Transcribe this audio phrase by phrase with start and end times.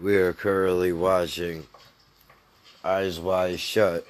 [0.00, 1.66] We are currently watching
[2.84, 4.06] Eyes Wide Shut.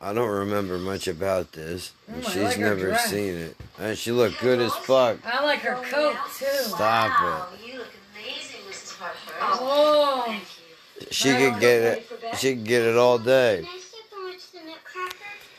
[0.00, 1.92] I don't remember much about this.
[2.10, 3.56] Oh, I She's like never seen it.
[3.78, 5.18] And she looked good as fuck.
[5.24, 6.46] I like her oh, coat too.
[6.46, 8.98] Stop Wow, you look amazing, Mrs.
[8.98, 9.34] Harford.
[9.40, 11.06] Oh, thank you.
[11.12, 12.10] She could get it.
[12.38, 13.62] She could get it all day.
[13.62, 15.14] Can I sip and watch the Nutcracker?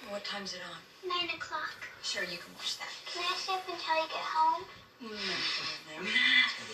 [0.10, 1.10] What time's it on?
[1.10, 1.72] Nine o'clock.
[2.04, 2.92] Sure, you can watch that.
[3.08, 4.64] Can I sip until you get home?
[5.02, 6.12] No problem.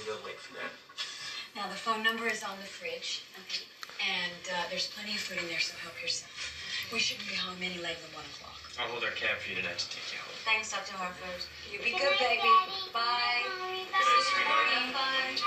[0.07, 0.71] We'll wait for that.
[1.55, 3.21] Now, the phone number is on the fridge.
[3.45, 3.65] Okay.
[4.01, 6.33] And uh, there's plenty of food in there, so help yourself.
[6.91, 8.57] We shouldn't be home any later than 1 o'clock.
[8.79, 10.33] I'll hold our cab for you tonight to take you home.
[10.43, 10.97] Thanks, Dr.
[10.97, 11.45] Harford.
[11.71, 12.41] You be Good good, baby.
[12.41, 12.89] Daddy.
[12.89, 13.45] Bye.
[13.45, 13.85] Bye.
[13.85, 14.97] Good night, sweetheart.
[14.97, 15.37] Bye.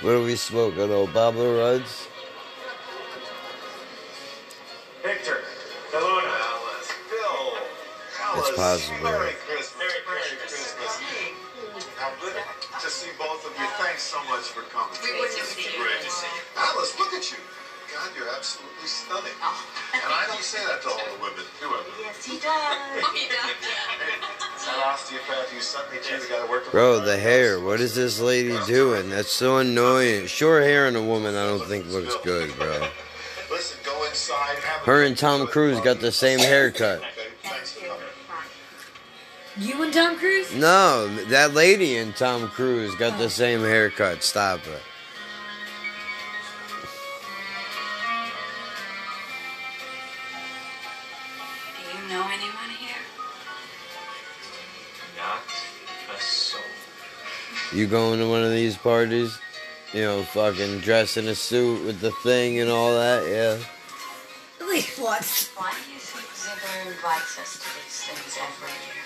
[0.00, 0.88] What are we smoking?
[0.88, 2.08] Obama runs?
[5.04, 5.44] Victor,
[5.92, 6.32] Delona.
[6.32, 7.60] Alice, Bill,
[8.22, 8.48] Alice.
[8.48, 9.04] It's possible.
[9.04, 9.34] Merry
[13.92, 14.96] Thanks so much for coming.
[15.04, 15.84] We wouldn't have seen you.
[15.84, 16.40] Great to see you.
[16.56, 17.36] Alice, look at you.
[17.92, 19.36] God, you're absolutely stunning.
[19.44, 19.52] Oh.
[19.92, 21.84] And I don't say that to all the women, do I?
[22.00, 23.04] Yes, he does.
[23.12, 23.52] he does.
[25.52, 27.60] You sent me to, the guy that worked with Bro, the hair.
[27.60, 29.10] What is this lady doing?
[29.10, 30.26] That's so annoying.
[30.26, 32.88] Short hair in a woman, I don't think looks good, bro.
[33.50, 34.56] Listen, go inside.
[34.60, 35.46] Have a Her and Tom.
[35.46, 37.02] Cruise got the same haircut.
[39.62, 40.52] You and Tom Cruise?
[40.54, 44.22] No, that lady and Tom Cruise got the same haircut.
[44.22, 44.82] Stop it.
[51.76, 52.96] Do you know anyone here?
[55.16, 55.42] Not
[56.14, 56.60] a soul.
[57.72, 59.38] You going to one of these parties?
[59.92, 63.58] You know, fucking dress in a suit with the thing and all that, yeah.
[64.60, 65.50] At least once.
[65.54, 69.01] Why do you think Ziegler invites us to these things every year?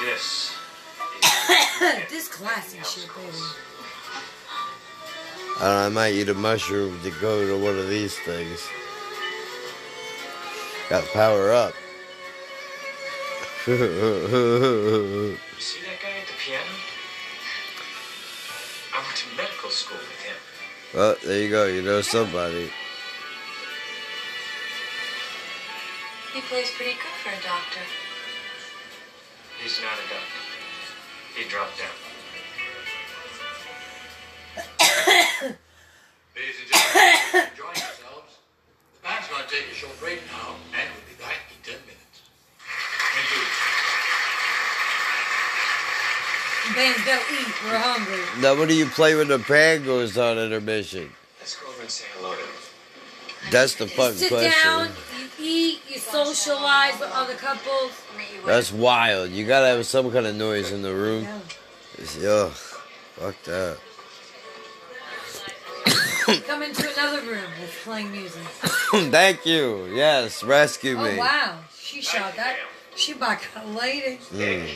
[0.00, 0.54] This
[2.10, 3.32] this classy shit, baby.
[5.58, 8.60] I don't know, I might eat a mushroom to go to one of these things.
[10.90, 11.72] Got to power up.
[13.66, 13.74] You
[15.58, 16.62] see that guy at the piano?
[18.94, 20.36] I went to medical school with him.
[20.94, 21.64] well, there you go.
[21.64, 22.70] You know somebody.
[26.34, 27.80] He plays pretty good for a doctor.
[29.62, 30.42] He's not a doctor.
[31.34, 31.96] He dropped out.
[36.36, 38.32] Ladies and gentlemen, enjoying yourselves.
[38.94, 41.74] The band's going to take a short break now, and we'll be back in 10
[41.84, 42.20] minutes.
[43.14, 43.44] Thank you.
[46.74, 47.54] Bands go eat.
[47.64, 48.42] We're hungry.
[48.42, 51.10] Now, what do you play when the band goes on intermission?
[51.40, 52.48] Let's go over and say hello to him.
[53.50, 54.52] That's the You fucking sit question.
[54.64, 54.90] down,
[55.96, 57.90] you socialize with other couples.
[58.44, 59.30] That's wild.
[59.30, 61.24] You gotta have some kind of noise in the room.
[61.24, 61.38] Yeah.
[61.94, 63.78] It's- Ugh, fuck that.
[66.46, 68.42] Come into another room that's playing music.
[68.92, 69.86] Thank you.
[69.94, 71.14] Yes, rescue me.
[71.14, 72.56] Oh wow, she shot that.
[72.94, 74.18] She back a lady.
[74.32, 74.68] Mm.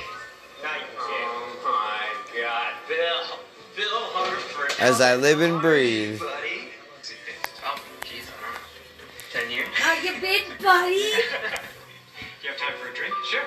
[0.63, 3.39] Oh my God, Bill.
[3.77, 4.73] Bill Harford.
[4.81, 6.19] As I live and breathe.
[6.19, 6.69] Buddy.
[6.95, 7.51] What's it been?
[7.65, 9.49] Oh, geez, I don't know.
[9.49, 9.69] Ten years?
[10.01, 10.95] How you been, buddy?
[12.43, 13.13] You have time for a drink?
[13.31, 13.43] Sure.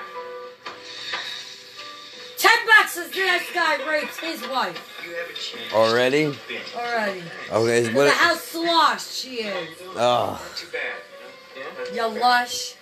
[2.38, 5.72] Ten bucks is the next guy rapes his wife You have a chance.
[5.72, 6.24] Already?
[6.26, 6.60] Been.
[6.76, 7.22] already.
[7.50, 9.68] Okay, Look at how sloshed she is.
[9.96, 12.12] Oh, Not too bad, you know?
[12.12, 12.76] You lush.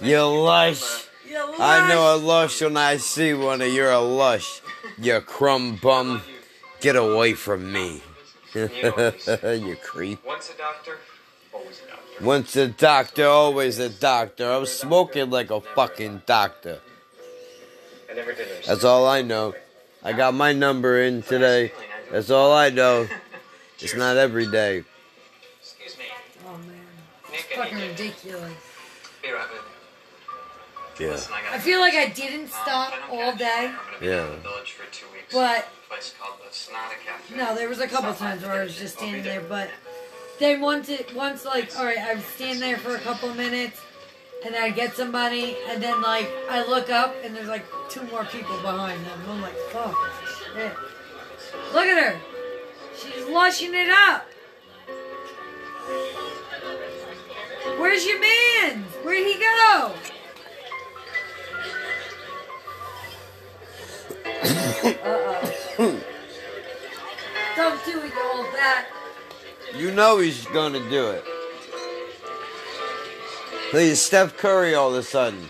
[0.00, 1.06] you lush.
[1.28, 1.60] You lush.
[1.60, 4.62] I know a lush when I see one of you're a lush.
[4.98, 6.22] You crumb bum.
[6.80, 8.02] Get away from me.
[8.54, 10.24] you creep.
[10.26, 10.98] Once a doctor,
[11.52, 12.01] always a doctor.
[12.22, 14.48] Once a doctor, always a doctor.
[14.50, 16.78] I'm smoking like a fucking doctor.
[18.10, 18.46] I never did.
[18.64, 19.54] That's all I know.
[20.04, 21.72] I got my number in today.
[22.10, 23.08] That's all I know.
[23.80, 24.84] It's not every day.
[25.60, 26.04] Excuse me.
[26.46, 26.76] Oh man,
[27.32, 28.52] Nick, I fucking ridiculous.
[29.22, 31.00] Be right with.
[31.00, 31.18] Yeah.
[31.52, 34.06] I feel like I didn't Um, stop if I don't all day, I'm gonna be
[34.06, 34.24] Yeah.
[34.26, 35.32] in the village for two weeks.
[35.32, 37.34] but place called the Sonata Cafe.
[37.34, 39.40] no, there was a couple times where I was just standing there.
[39.40, 39.70] But
[40.42, 43.80] then once it, once like, all right, I stand there for a couple minutes,
[44.44, 48.24] and I'd get somebody, and then like I look up and there's like two more
[48.24, 49.20] people behind them.
[49.28, 49.94] I'm like, fuck,
[50.54, 50.72] shit.
[51.72, 52.20] Look at her,
[52.96, 54.26] she's lushing it up.
[57.78, 58.82] Where's your man?
[59.04, 59.94] Where'd he go?
[65.04, 66.00] Uh-oh.
[67.54, 68.86] Don't do it, you old bat.
[69.76, 71.24] You know he's going to do it.
[73.70, 75.48] Please, Steph Curry all of a sudden.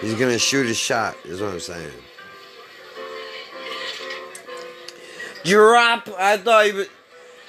[0.00, 1.92] He's going to shoot a shot, is what I'm saying.
[5.44, 6.08] Drop!
[6.18, 6.88] I thought he was.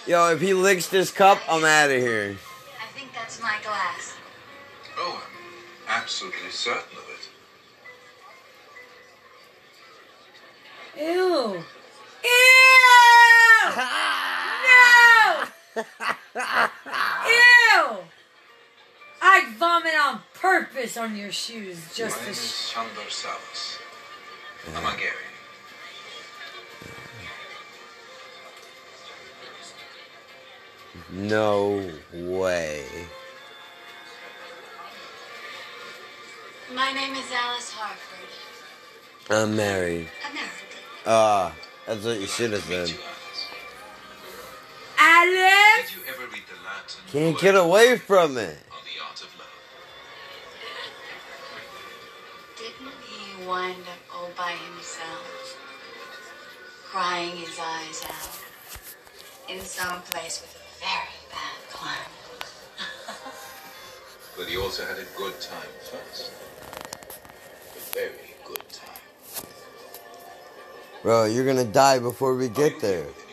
[0.05, 2.37] Yo, if he licks this cup, I'm out of here.
[2.79, 4.13] I think that's my glass.
[4.97, 5.21] Oh,
[5.89, 7.03] I'm absolutely certain of
[10.95, 11.03] it.
[11.03, 11.63] Ew.
[12.23, 13.16] Ew!
[13.65, 15.43] No!
[17.27, 17.97] Ew!
[19.21, 22.23] I'd vomit on purpose on your shoes just My to.
[22.23, 23.79] name is Sh- Sandor Szavost.
[24.75, 25.23] I'm Hungarian.
[31.11, 32.83] No way.
[36.73, 38.29] My name is Alice Harford.
[39.29, 40.07] I'm married.
[40.29, 40.79] American.
[41.05, 41.55] Ah,
[41.85, 42.93] that's what you should have said.
[47.11, 48.57] Can't get away from it.
[48.69, 49.47] on the art of love?
[52.57, 55.57] Didn't he wind up all by himself,
[56.83, 62.11] crying his eyes out in some place with a very bad climate?
[64.37, 66.31] But he also had a good time first.
[67.75, 69.47] A very good time.
[71.01, 73.26] Bro, you're gonna die before we Are you get here there.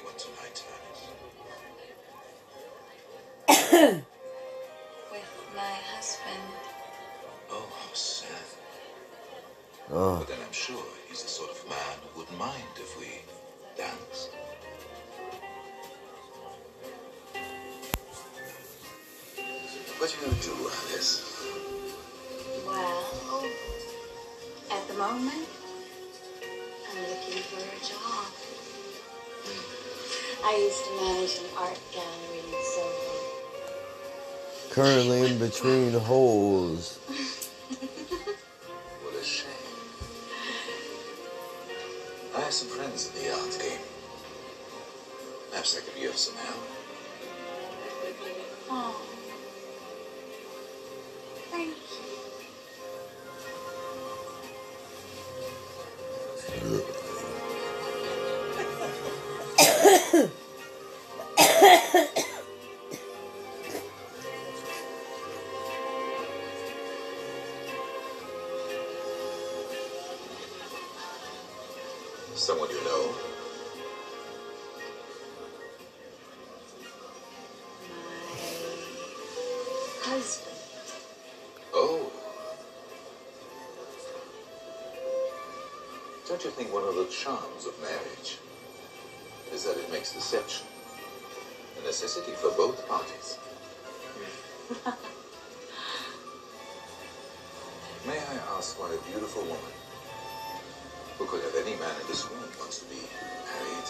[45.64, 46.73] I could be of some help.
[86.44, 88.36] Don't you think one of the charms of marriage
[89.50, 90.66] is that it makes deception
[91.80, 93.38] a necessity for both parties?
[98.06, 99.72] May I ask why a beautiful woman
[101.16, 103.00] who could have any man in this room wants to be
[103.48, 103.88] married?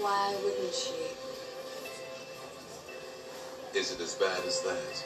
[0.00, 0.94] Why wouldn't she?
[3.78, 5.04] Is it as bad as that?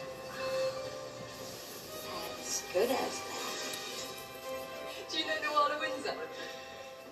[2.40, 3.29] As good as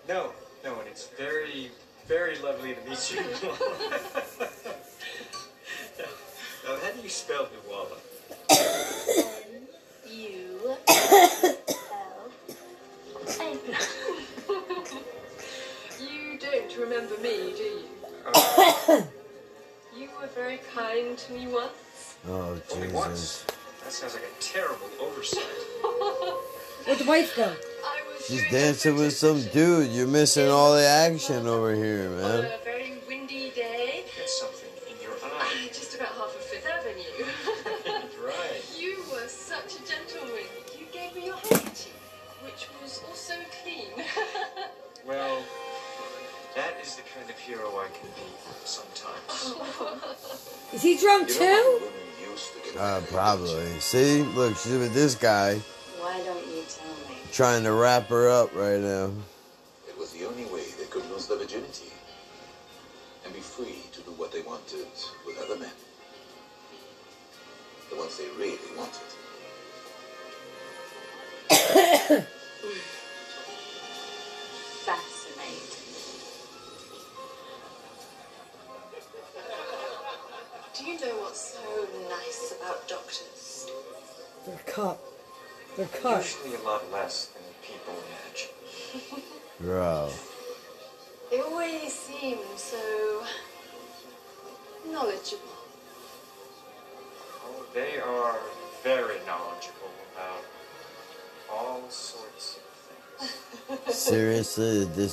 [0.09, 0.33] No,
[0.65, 1.71] no, and it's very,
[2.07, 3.21] very lovely to meet you.
[5.99, 7.99] now, how do you spell Nuala?
[10.11, 10.77] You.
[16.01, 17.83] You don't remember me, do you?
[18.27, 19.03] Uh,
[19.95, 22.17] You were very kind to me once.
[22.27, 22.93] Oh, only Jesus.
[22.95, 23.45] once.
[23.85, 25.43] That sounds like a terrible oversight.
[26.87, 27.55] Where'd the wife go?
[28.29, 29.91] I was She's dancing with some dude.
[29.91, 32.45] You're missing all the action over here, on man.
[32.45, 34.05] a very windy day.
[34.17, 35.69] There's something in your eye.
[35.73, 38.05] Just about half of Fifth Avenue.
[38.27, 38.63] right.
[38.79, 40.45] you were such a gentleman.
[40.79, 41.93] You gave me your handkerchief,
[42.45, 43.89] which was also clean.
[45.07, 45.43] Well,
[46.55, 48.31] that is the kind of hero I can be
[48.67, 49.55] sometimes.
[50.75, 51.79] Is he drunk You too?
[51.81, 53.81] women used to get Uh, probably.
[53.81, 55.61] See, look, she's with this guy
[57.39, 59.13] trying to wrap her up right now.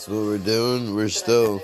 [0.06, 0.94] This what we're doing?
[0.96, 1.64] We're still.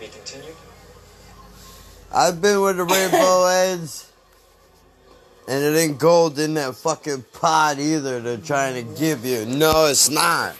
[0.00, 0.56] Be continued?
[2.12, 4.10] I've been where the rainbow ends.
[5.46, 9.44] And it ain't gold in that fucking pot either they're trying to give you.
[9.44, 10.54] No, it's not.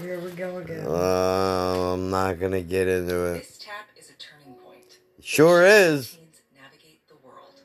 [0.00, 0.86] Here we go again.
[0.86, 3.38] Uh, I'm not gonna get into it.
[3.40, 4.98] This tap is a turning point.
[5.20, 6.16] Sure is.
[6.56, 7.60] Navigate the world.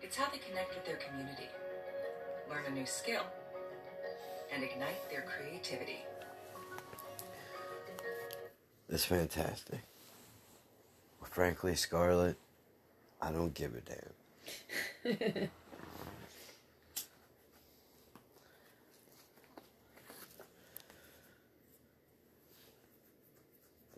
[0.00, 1.48] It's how they connect with their community,
[2.48, 3.22] learn a new skill,
[4.54, 5.97] and ignite their creativity.
[8.88, 9.80] It's fantastic.
[11.22, 12.36] Frankly, Scarlett,
[13.20, 13.80] I don't give a
[15.14, 15.48] damn.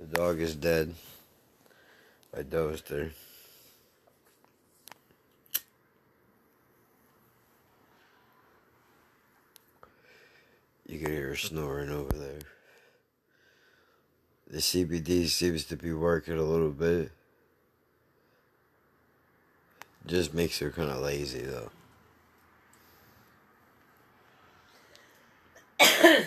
[0.00, 0.94] The dog is dead.
[2.34, 3.10] I dozed her.
[10.86, 12.49] You can hear her snoring over there.
[14.50, 17.12] The CBD seems to be working a little bit.
[20.04, 21.70] Just makes her kind of lazy though.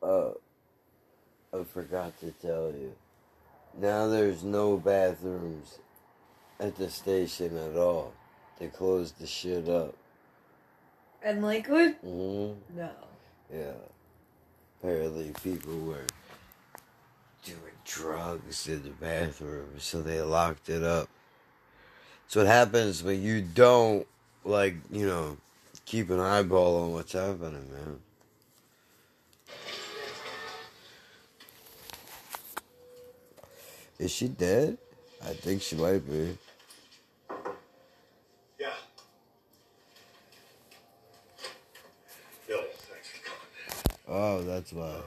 [0.00, 0.30] Uh,
[1.52, 2.92] I forgot to tell you.
[3.78, 5.78] Now there's no bathrooms
[6.58, 8.12] at the station at all.
[8.58, 9.94] They closed the shit up.
[11.22, 11.94] And Lakewood?
[12.02, 12.90] hmm No.
[13.52, 13.78] Yeah.
[14.80, 16.06] Apparently people were
[17.44, 21.08] doing drugs in the bathroom, so they locked it up.
[22.26, 24.04] So what happens when you don't,
[24.44, 25.36] like, you know,
[25.84, 28.00] keep an eyeball on what's happening, man.
[33.98, 34.78] Is she dead?
[35.24, 36.38] I think she might be.
[38.58, 38.68] Yeah.
[42.46, 44.06] Bill, thanks for coming.
[44.06, 45.00] Oh, that's why.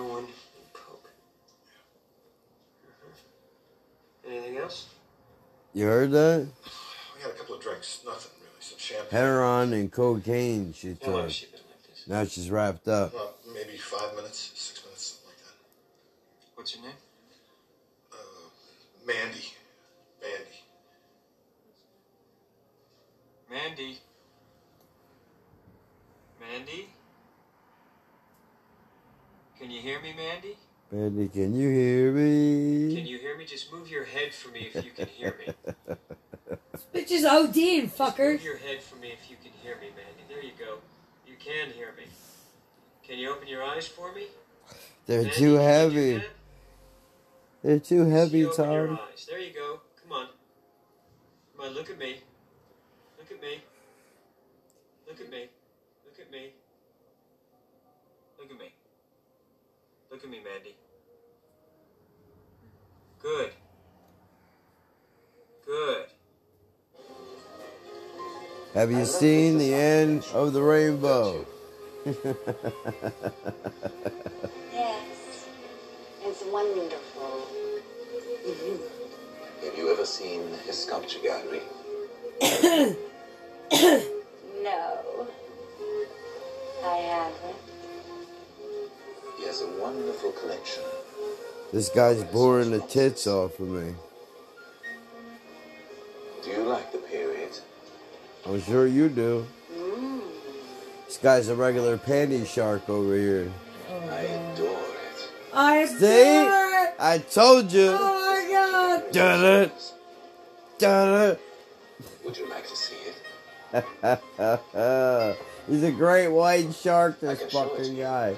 [0.00, 1.10] Heroin and coke.
[2.86, 4.30] Mhm.
[4.30, 4.86] Anything else?
[5.74, 6.48] You heard that?
[7.14, 9.10] We had a couple of drinks, nothing really, some champagne.
[9.10, 11.24] Heroin and cocaine she How long took.
[11.24, 12.06] has she been like?
[12.06, 13.12] Now she's wrapped up.
[13.12, 15.54] Well, maybe five minutes, six minutes, something like that.
[16.54, 16.94] What's your name?
[18.10, 18.16] Uh,
[19.04, 19.52] Mandy.
[20.22, 20.64] Mandy.
[23.50, 23.98] Mandy.
[26.40, 26.88] Mandy?
[29.58, 30.56] Can you hear me, Mandy?
[30.92, 32.94] Mandy, can you hear me?
[32.94, 33.44] Can you hear me?
[33.46, 35.54] Just move your head for me if you can hear me.
[36.92, 38.32] This bitch is ODing, fucker.
[38.32, 40.24] Move your head for me if you can hear me, Mandy.
[40.28, 40.78] There you go.
[41.26, 42.04] You can hear me.
[43.06, 44.26] Can you open your eyes for me?
[45.06, 46.22] They're Mandy, too can you do heavy.
[47.62, 48.98] They're too See, heavy, open your Tom.
[49.12, 49.26] eyes.
[49.28, 49.80] There you go.
[50.02, 50.26] Come on.
[51.56, 52.20] Come on, look at me.
[53.18, 53.62] Look at me.
[55.06, 55.48] Look at me.
[56.04, 56.52] Look at me.
[58.38, 58.72] Look at me.
[60.22, 60.74] Look at me, Mandy.
[63.22, 63.52] Good.
[65.64, 66.06] Good.
[68.74, 71.46] Have you seen the end of the rainbow?
[74.72, 75.46] Yes,
[76.22, 77.48] it's wonderful.
[78.46, 79.64] Mm-hmm.
[79.64, 81.62] Have you ever seen his sculpture gallery?
[84.62, 85.26] No,
[86.84, 87.69] I haven't.
[89.40, 90.82] He has a wonderful collection
[91.72, 93.94] This guy's boring the tits off of me.
[96.44, 97.50] Do you like the period?
[98.44, 99.46] I'm sure you do.
[99.74, 100.20] Mm.
[101.06, 103.50] This guy's a regular panty shark over here.
[103.88, 105.30] I adore it.
[105.54, 106.36] I See?
[106.36, 106.94] adore it.
[106.98, 107.96] I told you.
[107.98, 109.12] Oh my god.
[109.12, 109.92] Done it.
[110.78, 111.36] Done
[112.24, 113.78] Would you like to see it?
[114.02, 115.36] it.
[115.66, 118.02] He's a great white shark, this can show fucking you.
[118.02, 118.36] guy.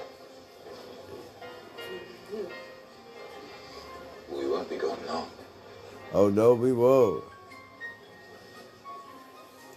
[6.15, 7.23] Oh no, we won't.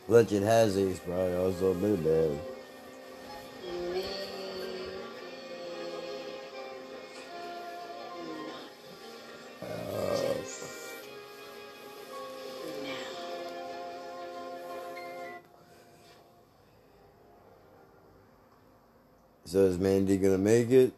[0.07, 2.39] Legend has he's probably also been bad.
[3.65, 4.05] Maybe
[9.63, 10.35] Uh,
[19.47, 20.93] so is Mandy gonna make it?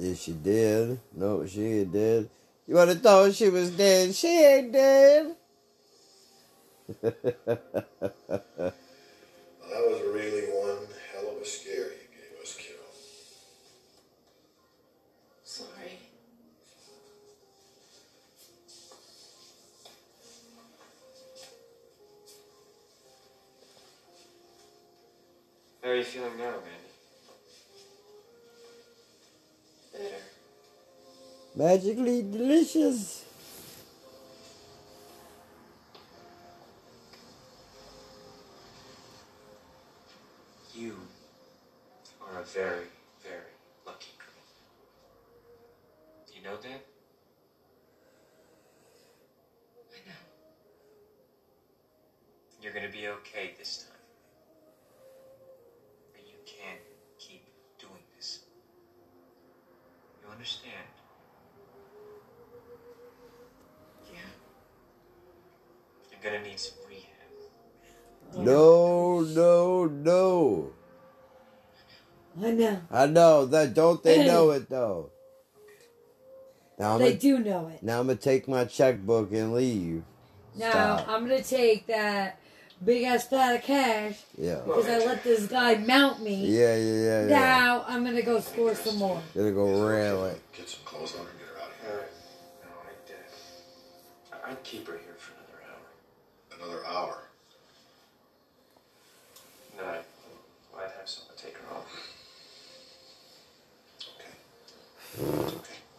[0.00, 0.98] Yes, she did.
[1.14, 2.28] No, she ain't dead.
[2.66, 4.14] You would have thought she was dead.
[4.14, 5.36] She ain't dead.
[7.02, 8.72] Well, that
[9.70, 12.80] was really one hell of a scare you gave us, kiddo.
[15.44, 15.98] Sorry.
[25.82, 26.85] How are you feeling now, Mandy?
[31.56, 33.24] Magically delicious.
[40.74, 40.94] You
[42.20, 42.88] are a very,
[43.22, 43.54] very
[43.86, 44.44] lucky girl.
[46.34, 46.84] You know that?
[49.90, 50.22] I know.
[52.60, 54.02] You're gonna be okay this time.
[56.12, 56.80] But you can't
[57.18, 57.46] keep
[57.80, 58.40] doing this.
[60.22, 60.88] You understand?
[64.12, 64.30] Yeah.
[66.10, 67.04] You're gonna need some rehab.
[68.44, 70.72] No, no, no.
[72.96, 73.44] I know.
[73.46, 73.74] That.
[73.74, 75.10] Don't they know it though?
[76.78, 77.82] Now I'm They gonna, do know it.
[77.82, 80.02] now I'm gonna take my checkbook and leave.
[80.56, 81.08] Now Stop.
[81.08, 82.38] I'm gonna take that
[82.84, 84.60] big ass fat of cash Yeah.
[84.64, 86.46] because I let this guy mount me.
[86.46, 87.26] Yeah, yeah, yeah, yeah.
[87.28, 89.22] Now I'm gonna go score some more.
[89.34, 90.40] Gonna go rail it.
[90.56, 92.08] Get some clothes on her and get her out of Alright.
[92.08, 92.68] here.
[94.30, 96.78] No, I'd, uh, I'd keep her here for another hour.
[96.82, 97.18] Another hour.
[99.78, 100.04] No, I'd,
[100.78, 101.84] I'd have someone take her home.
[103.98, 103.98] Okay.
[103.98, 104.34] It's okay.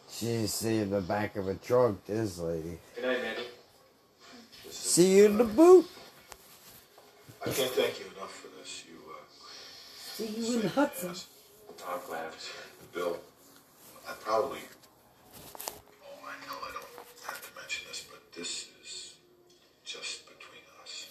[0.10, 2.78] She's seeing the back of a trunk, this lady.
[2.96, 3.44] Good night, Mandy.
[4.70, 5.86] See you in the uh, boot.
[7.42, 8.84] I can't thank you enough for this.
[8.88, 9.16] You, uh,
[9.96, 11.12] See you in the Hudson.
[11.12, 11.28] ass.
[11.88, 12.64] I'm glad I was here.
[12.94, 13.18] Bill,
[14.08, 14.60] I probably.
[16.02, 16.86] Oh, I know I don't
[17.28, 19.14] have to mention this, but this is
[19.86, 21.08] just between us.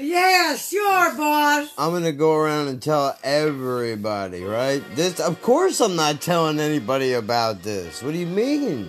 [0.00, 1.68] Yeah, sure, boss.
[1.76, 4.82] I'm gonna go around and tell everybody, right?
[4.96, 8.02] This, of course, I'm not telling anybody about this.
[8.02, 8.88] What do you mean,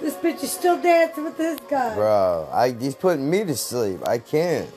[0.00, 1.94] This bitch is still dancing with this guy.
[1.94, 2.48] bro?
[2.52, 4.00] I he's putting me to sleep.
[4.06, 4.68] I can't.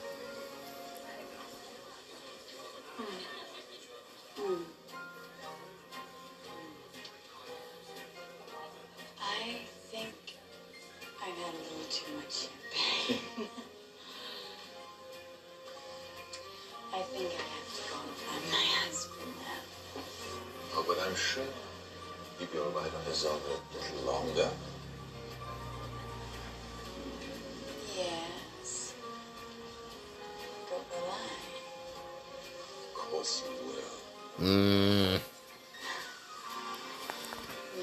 [33.14, 34.50] Of course he will.
[34.50, 35.20] Mm.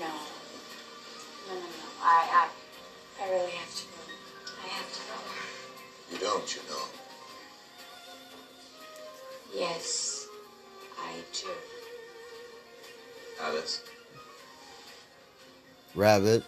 [0.01, 0.09] No.
[1.47, 1.87] No, no, no.
[2.03, 2.49] I,
[3.21, 3.93] I, I really have to go.
[4.65, 5.15] I have to go.
[6.11, 6.85] You don't, you know.
[9.55, 10.27] Yes,
[10.99, 11.49] I do.
[13.41, 13.83] Alice,
[15.95, 16.43] Rabbit.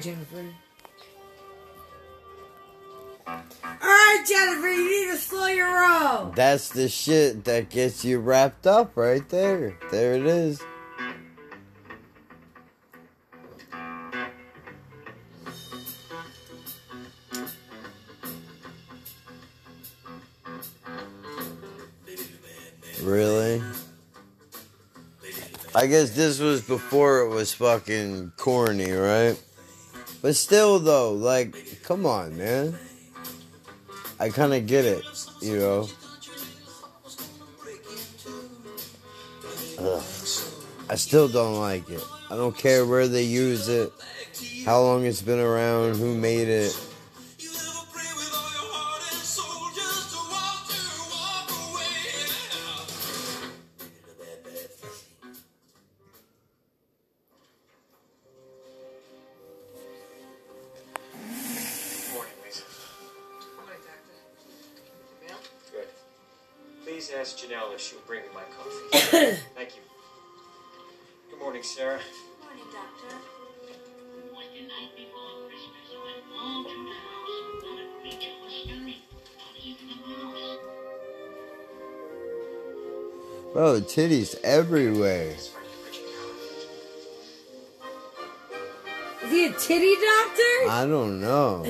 [0.00, 0.44] Jennifer.
[3.26, 3.42] All
[3.82, 6.32] right, Jennifer, you need to slow your roll.
[6.32, 9.76] That's the shit that gets you wrapped up right there.
[9.90, 10.60] There it is.
[23.02, 23.62] Really?
[25.74, 29.36] I guess this was before it was fucking corny, right?
[30.26, 32.76] But still, though, like, come on, man.
[34.18, 35.04] I kind of get it,
[35.40, 35.88] you know.
[39.78, 40.02] Ugh.
[40.90, 42.02] I still don't like it.
[42.28, 43.92] I don't care where they use it,
[44.64, 46.76] how long it's been around, who made it.
[84.46, 85.34] Everywhere.
[89.24, 90.70] Is he a titty doctor?
[90.70, 91.64] I don't know.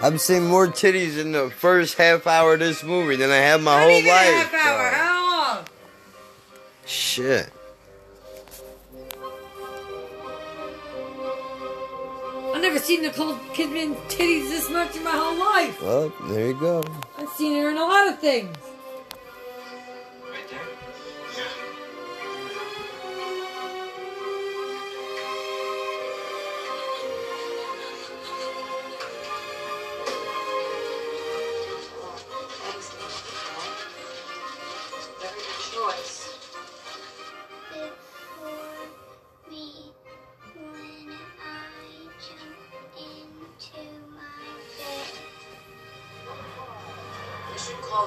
[0.00, 3.62] I've seen more titties in the first half hour of this movie than I have
[3.62, 4.26] my Not whole even life.
[4.50, 4.90] half hour.
[4.90, 4.98] bro.
[4.98, 5.64] How long?
[6.86, 7.50] Shit.
[12.54, 15.82] I've never seen Nicole Kidman titties this much in my whole life.
[15.82, 16.84] Well, there you go.
[17.18, 18.56] I've seen her in a lot of things.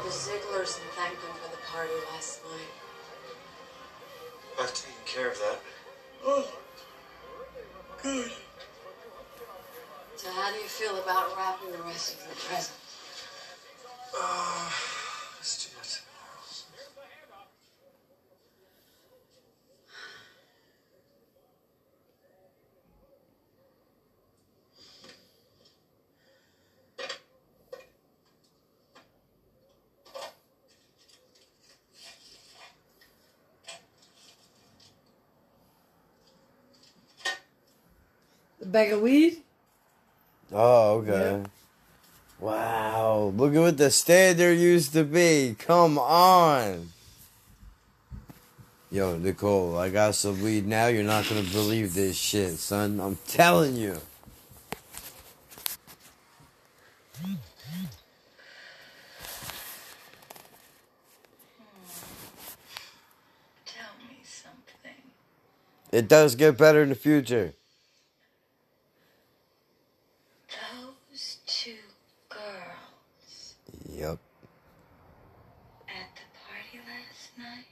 [0.07, 2.71] The Zieglers and thank them for the party last night.
[4.57, 5.59] I've taken care of that.
[38.67, 39.37] Bag of weed?
[40.51, 41.43] Oh, okay.
[42.39, 43.33] Wow.
[43.35, 45.55] Look at what the standard used to be.
[45.57, 46.89] Come on.
[48.89, 50.87] Yo, Nicole, I got some weed now.
[50.87, 53.01] You're not going to believe this shit, son.
[53.01, 53.97] I'm telling you.
[63.65, 65.01] Tell me something.
[65.91, 67.53] It does get better in the future.
[70.49, 71.75] Those two
[72.29, 73.55] girls
[73.89, 74.19] Yep.
[75.89, 77.65] at the party last night.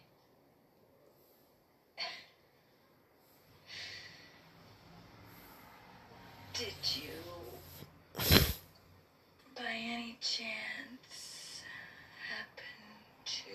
[6.54, 7.12] Did you,
[9.56, 11.62] by any chance,
[12.30, 12.80] happen
[13.26, 13.52] to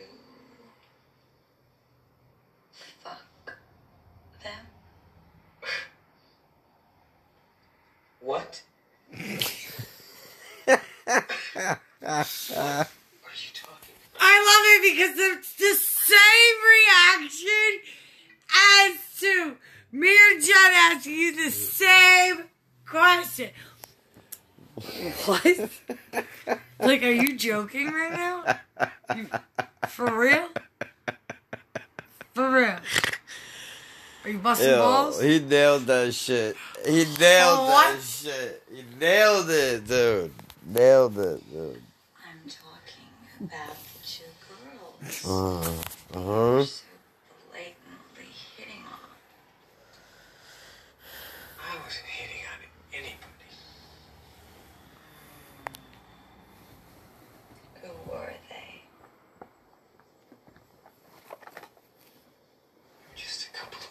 [3.03, 3.57] fuck
[4.42, 4.66] them?
[8.20, 8.62] What?
[14.22, 17.70] I love it because it's the same reaction
[18.53, 19.57] as to
[19.92, 22.44] me or John asking you the same
[22.87, 23.50] question.
[25.26, 25.70] What?
[26.81, 28.59] like, are you joking right now?
[29.16, 29.29] You-
[29.88, 30.48] for real?
[32.35, 32.76] For real?
[34.24, 35.20] Are you busting Yo, balls?
[35.20, 36.57] he nailed that shit.
[36.87, 38.03] He nailed Oh, that what?
[38.03, 38.62] shit.
[38.72, 40.33] He nailed it, dude.
[40.66, 41.83] Nailed it, dude.
[42.22, 45.26] I'm talking about the two girls.
[45.26, 46.64] Uh, uh-huh.
[46.64, 46.83] So
[47.50, 48.98] blatantly hitting on.
[51.90, 52.61] Wasn't hitting on
[52.94, 53.50] anybody.
[57.83, 58.83] Who were they?
[63.16, 63.90] Just a couple of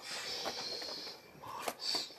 [1.42, 2.14] models.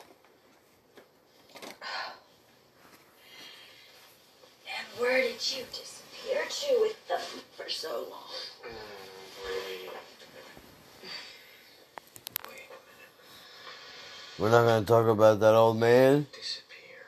[4.66, 7.20] And where did you disappear to with them
[7.56, 8.34] for so long?
[9.46, 9.90] Wait.
[12.46, 13.16] Wait a minute.
[14.40, 16.26] We're not gonna talk about that old man.
[16.33, 17.05] Disappear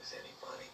[0.00, 0.66] with anybody.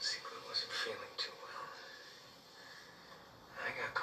[0.00, 1.70] Secret wasn't feeling too well.
[3.62, 3.94] I got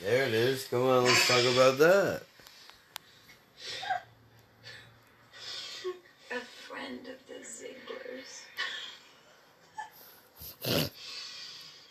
[0.00, 0.64] There it is.
[0.64, 2.22] Come on, let's talk about that.
[6.30, 8.42] A friend of the Zieglers.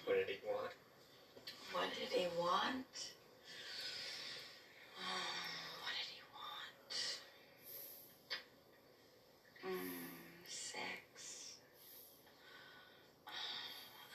[0.05, 0.71] What did he want?
[1.73, 2.85] What did he want?
[4.97, 5.27] Oh,
[5.81, 6.87] what did he want?
[9.65, 11.55] Mm, sex.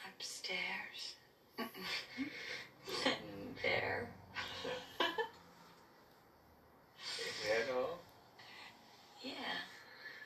[0.08, 1.16] Upstairs.
[1.58, 4.08] and there.
[7.18, 7.98] Is that all?
[9.22, 9.32] Yeah.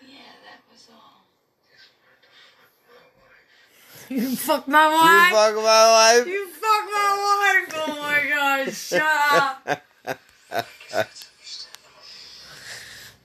[0.06, 1.24] Yeah, that was all.
[4.40, 5.30] You fuck my wife.
[5.30, 5.54] You wife.
[5.54, 6.26] fuck my wife.
[6.26, 7.74] You fuck my wife.
[7.76, 9.82] Oh my god, shut up.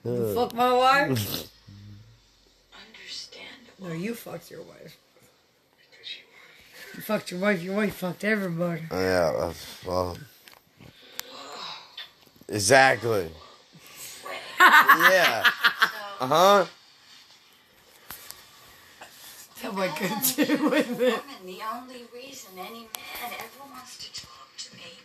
[0.04, 1.48] You fuck my wife.
[2.76, 3.88] Understandable.
[3.88, 4.98] No, you fucked your wife.
[6.96, 7.64] You fucked your wife.
[7.64, 8.84] Your wife fucked everybody.
[8.92, 9.54] Yeah, uh,
[9.88, 10.18] well.
[12.50, 13.32] Exactly.
[14.60, 15.50] yeah.
[16.18, 16.66] Uh huh.
[19.62, 20.22] What am I gonna
[20.58, 21.14] do with it?
[21.14, 25.00] Woman, the only reason any man ever wants to talk to me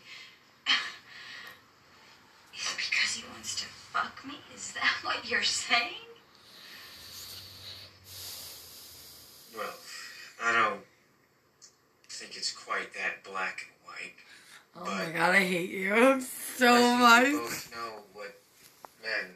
[2.55, 4.35] is because he wants to fuck me.
[4.55, 6.09] Is that what you're saying?
[9.57, 9.75] Well,
[10.43, 10.81] I don't
[12.09, 14.15] think it's quite that black and white.
[14.77, 17.43] Oh but my god, I hate you so I think we much.
[17.43, 18.35] both know what
[19.03, 19.35] men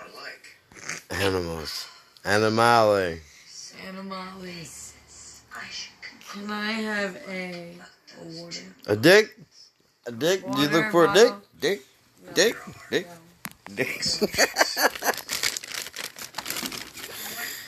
[0.00, 1.20] are like.
[1.22, 1.86] Animals.
[2.24, 3.20] Animale.
[6.34, 7.76] Can I have a,
[8.20, 8.74] a water?
[8.88, 9.38] A dick?
[10.04, 10.44] A dick?
[10.44, 11.32] Did you look for a dick?
[11.60, 11.80] Dick?
[12.34, 12.56] Dick?
[12.90, 13.06] Dick?
[13.76, 14.02] Dick?
[14.02, 14.26] What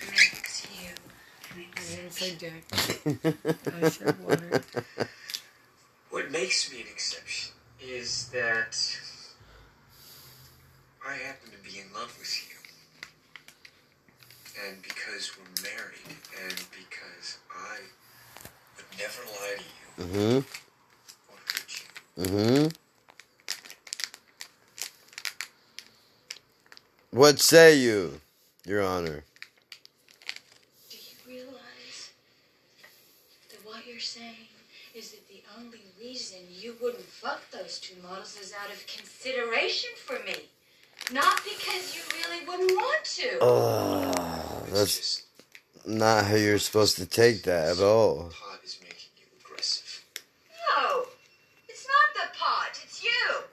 [0.10, 0.90] makes you
[1.46, 3.00] I didn't dick.
[3.70, 4.62] I I said water.
[6.10, 8.74] What makes me an exception is that
[11.06, 12.56] I happen to be in love with you.
[14.66, 18.05] And because we're married, and because I would
[18.98, 20.44] never lie to you Mm
[21.28, 22.22] or hurt you, hmm.
[22.22, 22.68] Mm hmm.
[27.10, 28.20] What say you,
[28.66, 29.24] Your Honor?
[30.90, 32.10] Do you realize
[33.50, 34.48] that what you're saying
[34.94, 39.90] is that the only reason you wouldn't fuck those two models is out of consideration
[40.04, 40.36] for me?
[41.10, 43.38] Not because you really wouldn't want to.
[43.40, 45.22] Oh, that's
[45.86, 48.30] not how you're supposed to take that at all.
[48.34, 50.02] pot is making you aggressive.
[50.76, 51.06] No,
[51.68, 53.44] it's not the pot, it's you.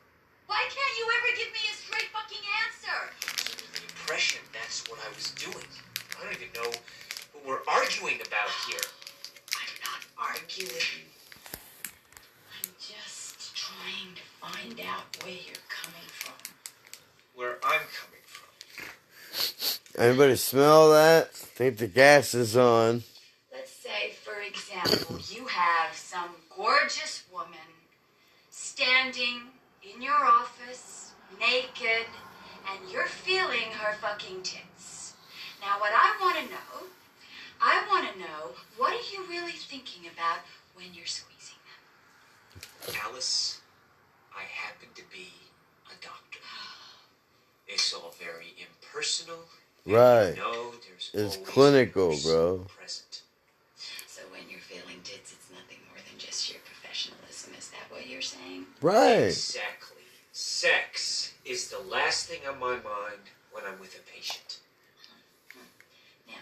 [0.63, 2.99] Why can't you ever give me a straight fucking answer?
[3.76, 5.67] The impression that's what I was doing.
[6.17, 6.71] I don't even know
[7.34, 8.80] what we're arguing about here.
[9.60, 11.04] I'm not arguing.
[12.56, 16.34] I'm just trying to find out where you're coming from.
[17.36, 20.02] Where I'm coming from.
[20.02, 21.34] Anybody smell that?
[21.34, 23.04] Think the gas is on.
[23.52, 27.67] Let's say, for example, you have some gorgeous woman
[28.49, 29.41] standing
[29.95, 32.08] in your office, naked,
[32.69, 35.13] and you're feeling her fucking tits.
[35.62, 36.88] Now, what I want to know,
[37.62, 40.39] I want to know what are you really thinking about
[40.75, 41.58] when you're squeezing
[42.88, 42.95] them?
[43.06, 43.62] Alice,
[44.36, 45.27] I happen to be
[45.88, 46.39] a doctor.
[47.67, 49.39] It's all very impersonal.
[49.86, 50.36] Right.
[50.38, 52.65] No, there's It's clinical, bro.
[52.77, 53.21] present.
[54.08, 57.53] So when you're feeling tits, it's nothing more than just your professionalism.
[57.58, 58.65] Is that what you're saying?
[58.82, 59.27] Right.
[59.27, 59.83] Exactly.
[60.63, 64.60] Sex is the last thing on my mind when I'm with a patient.
[66.26, 66.36] Now,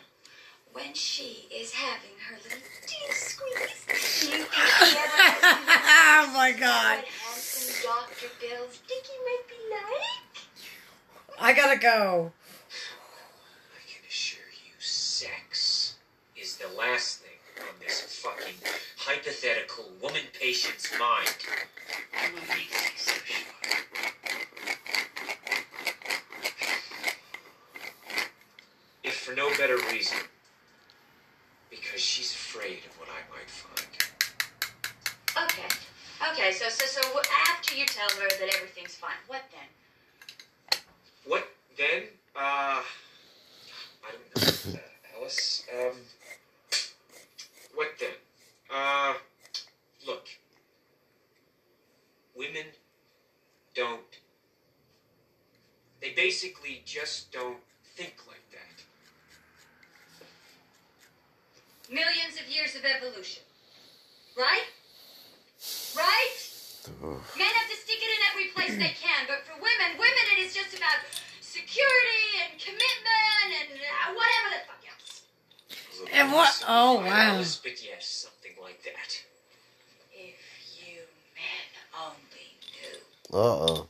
[0.74, 5.10] when she is having her little tea squeeze, you can get
[5.42, 6.98] Oh my god.
[6.98, 8.28] what handsome Dr.
[8.40, 11.42] Bill's dicky might be like.
[11.42, 12.32] I gotta go.
[13.74, 15.96] I can assure you, sex
[16.38, 18.54] is the last thing on this fucking
[18.98, 21.36] hypothetical woman patient's mind.
[22.14, 23.61] And what makes you so sure?
[29.22, 30.18] For no better reason,
[31.70, 33.88] because she's afraid of what I might find.
[35.46, 35.68] Okay.
[36.32, 40.80] Okay, so so so after you tell her that everything's fine, what then?
[41.28, 42.04] What then?
[42.36, 45.66] Uh, I don't know, uh, Alice.
[45.72, 45.98] Um,
[47.76, 48.10] what then?
[48.74, 49.14] Uh,
[50.08, 50.26] look.
[52.36, 52.66] Women
[53.76, 54.02] don't.
[56.02, 57.60] They basically just don't
[57.96, 58.81] think like that.
[61.92, 63.44] Millions of years of evolution.
[64.38, 64.64] Right?
[65.96, 66.36] Right?
[67.38, 69.28] Men have to stick it in every place they can.
[69.28, 71.04] But for women, women, it is just about
[71.42, 75.22] security and commitment and uh, whatever the fuck else.
[76.14, 76.64] And what?
[76.66, 77.44] Oh wow.
[77.62, 79.12] But yes, something like that.
[80.14, 80.40] If
[80.80, 81.04] you
[81.36, 81.68] men
[82.00, 83.38] only knew.
[83.38, 83.88] Uh oh.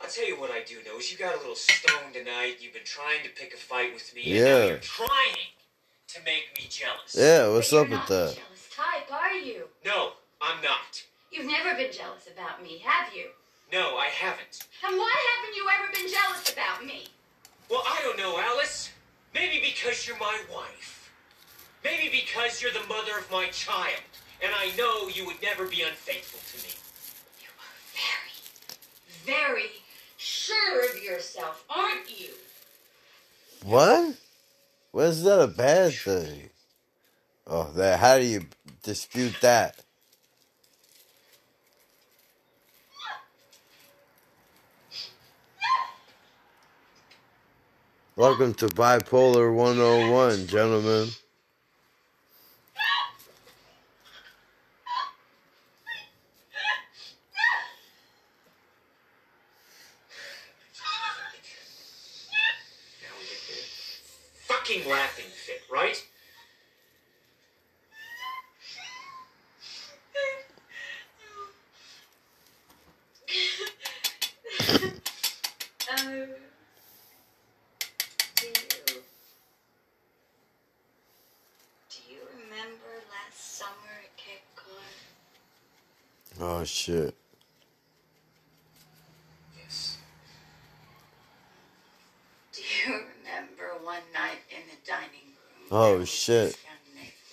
[0.00, 2.56] I'll tell you what I do know is you got a little stoned tonight.
[2.58, 4.32] You've been trying to pick a fight with me.
[4.32, 4.66] And now Yeah.
[4.66, 5.54] you're trying
[6.14, 7.14] to make me jealous.
[7.16, 8.36] Yeah, what's But up you're with not that?
[8.36, 9.68] jealous type, are you?
[9.84, 11.02] No, I'm not.
[11.30, 13.26] You've never been jealous about me, have you?
[13.72, 14.66] No, I haven't.
[14.86, 17.08] And why haven't you ever been jealous about me?
[17.70, 18.90] Well, I don't know, Alice.
[19.34, 21.10] Maybe because you're my wife.
[21.82, 24.02] Maybe because you're the mother of my child.
[24.44, 26.74] And I know you would never be unfaithful to me.
[27.40, 29.70] You are very, very
[30.18, 32.32] sure of yourself, aren't you?
[33.64, 34.16] What?
[34.92, 36.50] Where's that a bad thing?
[37.46, 37.98] Oh, that.
[37.98, 38.44] How do you
[38.82, 39.76] dispute that?
[48.16, 51.08] Welcome to Bipolar 101, gentlemen.
[63.02, 63.38] Now we get
[64.48, 66.04] the fucking laughing fit, right?
[75.92, 76.26] Um,
[78.36, 78.54] do you
[81.90, 84.94] do you remember last summer at Cape Cod?
[86.40, 87.14] Oh, shit.
[89.58, 89.98] Yes.
[92.52, 95.61] Do you remember one night in the dining room?
[95.74, 96.58] Oh, shit.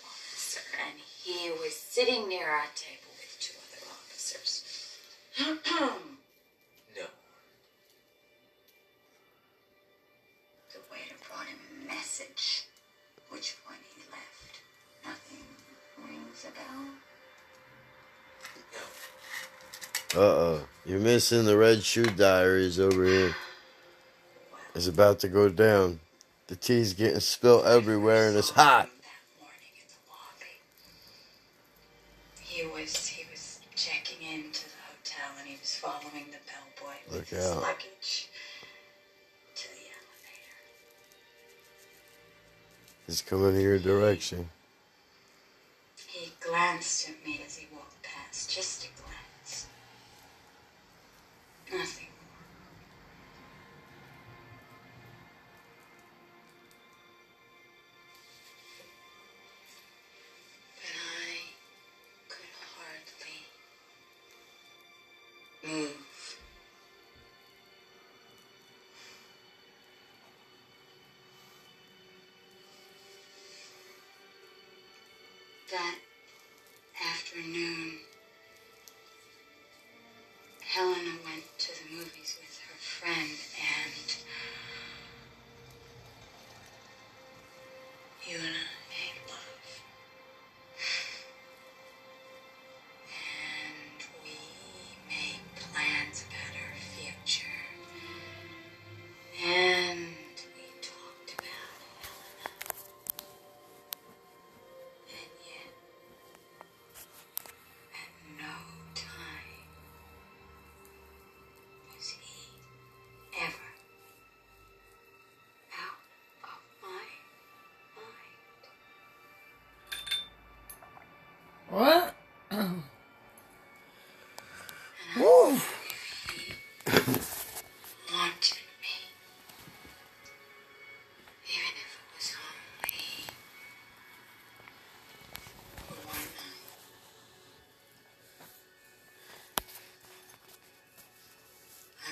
[0.05, 4.63] officer, and he was sitting near our table with two other officers.
[6.95, 7.03] No.
[10.71, 12.63] the waiter brought him a message.
[13.29, 14.61] Which one he left?
[15.05, 15.45] Nothing
[16.07, 16.85] rings a bell.
[20.15, 20.21] No.
[20.21, 20.61] Uh oh.
[20.85, 23.35] You're missing the Red Shoe Diaries over here.
[24.75, 25.99] It's about to go down.
[26.49, 28.89] The tea's getting spilled everywhere and it's hot.
[32.41, 37.17] He was he was checking into the hotel and he was following the bellboy with
[37.17, 37.61] Look his out.
[37.61, 38.29] luggage
[39.57, 40.57] to the elevator.
[43.07, 44.49] It's coming in your direction.
[46.07, 49.67] He glanced at me as he walked past, just a glance.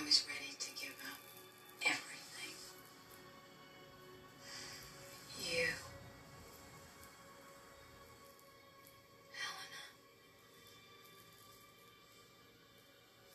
[0.07, 1.19] Was ready to give up
[1.83, 2.55] everything.
[5.43, 5.67] You.
[9.35, 9.83] Helena.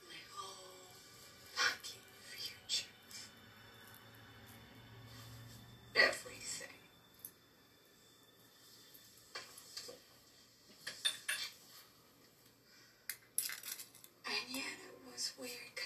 [0.09, 0.97] My whole
[1.53, 2.89] fucking future.
[5.95, 6.69] Everything.
[14.25, 15.77] And yet it was weird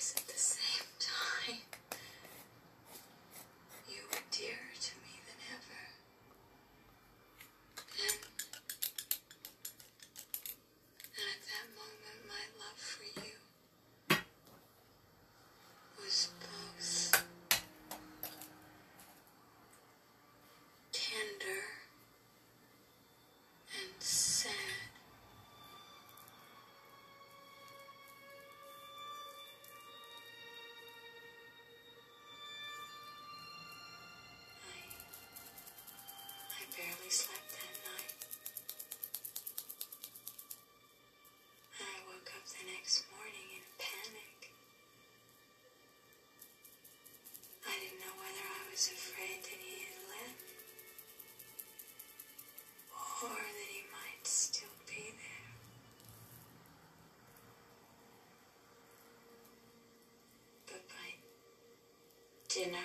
[62.57, 62.79] dinner,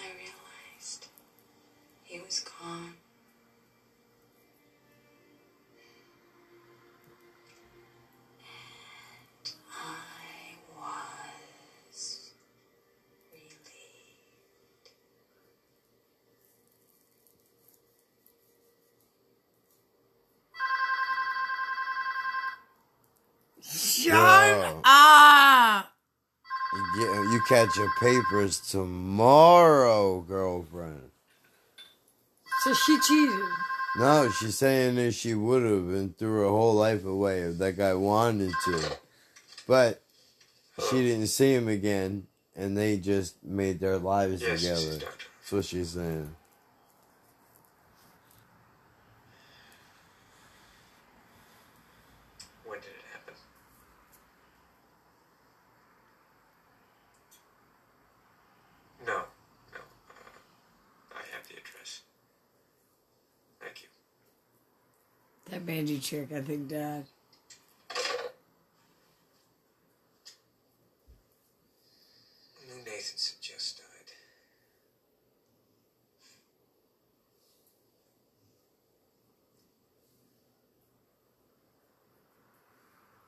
[0.00, 1.08] I realized
[2.04, 2.94] he was gone.
[8.38, 12.30] And I was
[13.32, 14.90] relieved.
[23.60, 25.09] Shut up!
[27.40, 31.10] You, catch your papers tomorrow, girlfriend.
[32.62, 33.40] So she cheated.
[33.98, 37.76] No, she's saying that she would have and threw her whole life away if that
[37.76, 38.96] guy wanted to.
[39.66, 40.02] But
[40.90, 42.26] she didn't see him again,
[42.56, 45.12] and they just made their lives Yes, this is together.
[45.40, 46.34] That's what she's saying.
[52.64, 53.34] When did it happen?
[59.06, 59.80] No, no.
[59.80, 62.02] Uh, I have the address.
[63.60, 63.88] Thank you.
[65.50, 67.04] That Banji chick, I think, died.
[72.68, 74.10] Lou Nathanson just died.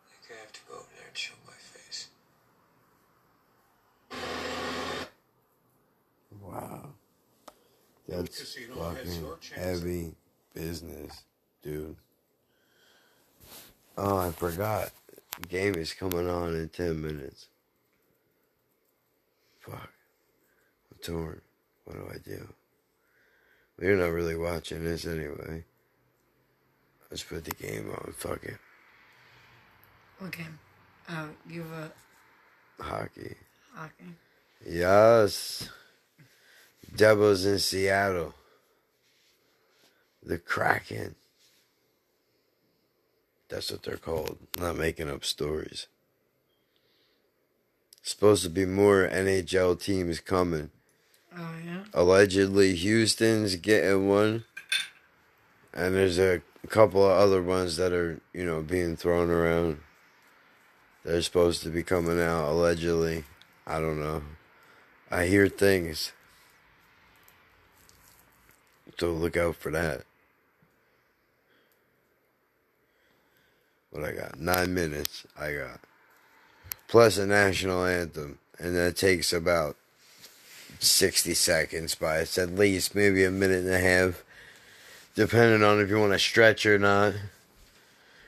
[0.08, 2.08] I think I have to go over there and show my face.
[6.40, 6.88] Wow.
[8.08, 9.60] That's casino has fucking your chance.
[9.60, 10.16] heavy
[10.52, 11.22] business,
[11.62, 11.94] dude.
[13.96, 14.90] Oh, I forgot.
[15.48, 17.46] Game is coming on in 10 minutes.
[19.60, 19.90] Fuck.
[20.90, 21.40] I'm torn.
[21.84, 22.48] What do I do?
[23.78, 25.64] Well, you're not really watching this anyway.
[27.10, 28.12] Let's put the game on.
[28.12, 28.58] Fuck it.
[30.24, 30.46] Okay.
[31.08, 31.90] Uh, give a
[32.82, 33.34] Hockey.
[33.74, 34.14] hockey.
[34.66, 35.68] Yes.
[36.94, 38.34] Devils in Seattle.
[40.22, 41.14] The Kraken.
[43.52, 44.38] That's what they're called.
[44.58, 45.86] Not making up stories.
[48.02, 50.70] Supposed to be more NHL teams coming.
[51.36, 51.84] Oh, yeah?
[51.92, 54.44] Allegedly, Houston's getting one.
[55.74, 59.80] And there's a couple of other ones that are, you know, being thrown around.
[61.04, 63.24] They're supposed to be coming out, allegedly.
[63.66, 64.22] I don't know.
[65.10, 66.12] I hear things.
[68.98, 70.04] So look out for that.
[73.92, 74.40] What I got?
[74.40, 75.80] Nine minutes I got.
[76.88, 78.38] Plus a national anthem.
[78.58, 79.76] And that takes about
[80.78, 84.24] 60 seconds, by it's at least maybe a minute and a half.
[85.14, 87.14] Depending on if you want to stretch or not.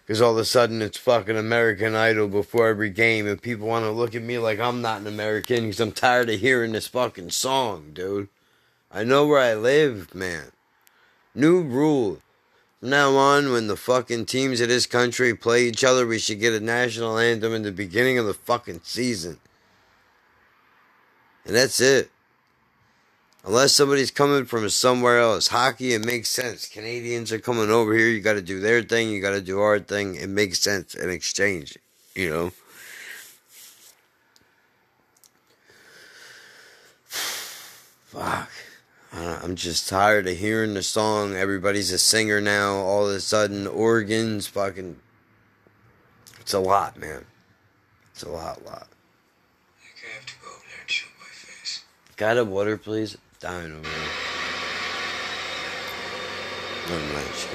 [0.04, 3.86] Because all of a sudden it's fucking American Idol before every game, and people want
[3.86, 6.86] to look at me like I'm not an American because I'm tired of hearing this
[6.86, 8.28] fucking song, dude.
[8.92, 10.52] I know where I live, man.
[11.34, 12.20] New rule.
[12.84, 16.38] From now on, when the fucking teams of this country play each other, we should
[16.38, 19.38] get a national anthem in the beginning of the fucking season.
[21.46, 22.10] And that's it.
[23.42, 25.48] Unless somebody's coming from somewhere else.
[25.48, 26.68] Hockey, it makes sense.
[26.68, 28.08] Canadians are coming over here.
[28.08, 29.08] You got to do their thing.
[29.08, 30.16] You got to do our thing.
[30.16, 31.78] It makes sense in exchange,
[32.14, 32.52] you know?
[37.08, 38.50] Fuck.
[39.14, 41.36] Uh, I'm just tired of hearing the song.
[41.36, 42.74] Everybody's a singer now.
[42.74, 44.96] All of a sudden, organs, fucking.
[46.40, 47.24] It's a lot, man.
[48.10, 48.88] It's a lot, lot.
[49.78, 51.84] I have to go over there and show my face.
[52.16, 53.16] Got a water, please?
[53.38, 54.08] Dying over here.
[56.88, 57.48] Never mind, she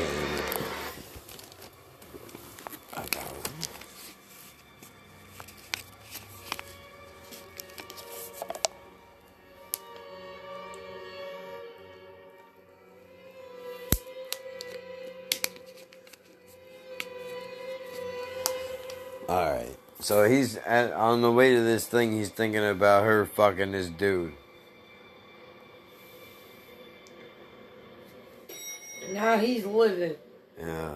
[19.29, 19.77] Alright.
[19.99, 23.87] So he's at, on the way to this thing, he's thinking about her fucking this
[23.87, 24.33] dude.
[29.11, 30.15] Now he's living.
[30.59, 30.95] Yeah.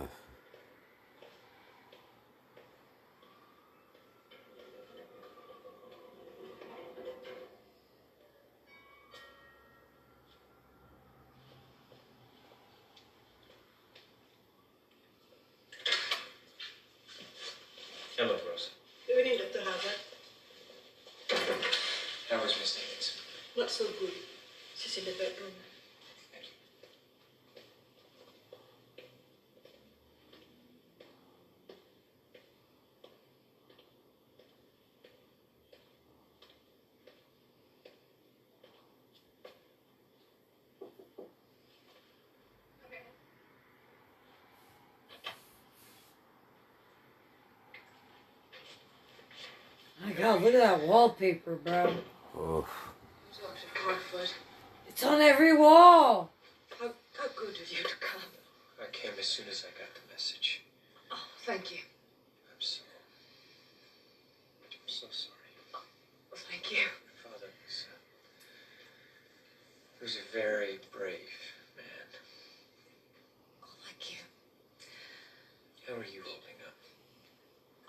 [23.74, 24.12] So good.
[24.78, 25.52] She's in the bedroom.
[50.06, 51.96] My God, look at that wallpaper, bro.
[55.04, 55.10] Oof.
[55.10, 55.22] Dr.
[55.22, 56.32] Harford, It's on every wall.
[56.80, 56.88] how,
[57.18, 58.22] how good of you to come.
[58.82, 60.62] I came as soon as I got the message.
[61.12, 61.78] Oh, thank you.
[61.80, 62.82] I'm so.
[64.64, 65.34] I'm so sorry.
[65.76, 65.80] Oh,
[66.50, 66.78] Thank you.
[66.78, 66.88] Your
[67.24, 67.86] father was.
[67.90, 67.98] Uh,
[70.00, 71.38] he was a very brave
[71.76, 72.10] man.
[73.64, 74.20] Oh, thank you.
[75.88, 76.78] How are you holding up?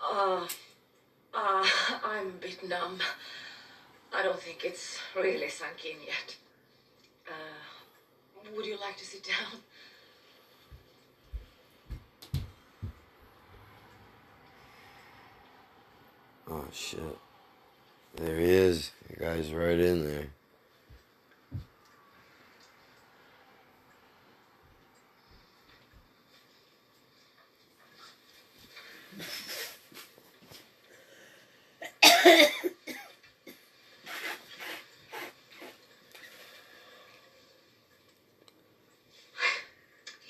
[0.01, 0.47] Uh,
[1.37, 1.67] uh,
[2.03, 2.99] I'm a bit numb.
[4.13, 6.35] I don't think it's really sunk in yet.
[7.27, 7.33] Uh,
[8.55, 9.59] would you like to sit down?
[16.49, 16.99] Oh shit.
[18.15, 18.91] There he is.
[19.09, 20.27] The guy's right in there.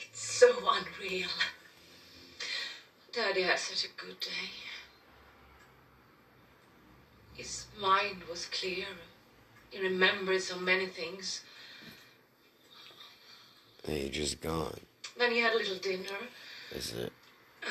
[0.02, 0.54] It's so
[1.06, 1.28] unreal.
[3.14, 4.50] Daddy had such a good day.
[7.34, 8.86] His mind was clear.
[9.70, 11.42] He remembered so many things.
[13.88, 14.80] He just gone.
[15.18, 16.20] Then he had a little dinner,
[16.72, 17.12] Is it?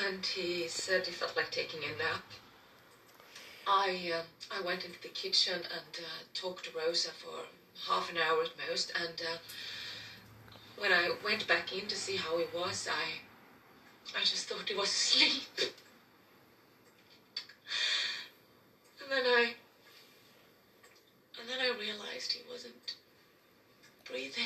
[0.07, 2.25] and he said he felt like taking a nap.
[3.67, 4.23] I uh,
[4.55, 7.47] I went into the kitchen and uh, talked to Rosa for
[7.89, 9.37] half an hour at most, and uh,
[10.79, 13.21] when I went back in to see how he was, I
[14.19, 15.73] I just thought he was asleep.
[19.03, 19.55] And then I
[21.41, 22.95] and then I realized he wasn't
[24.09, 24.45] breathing.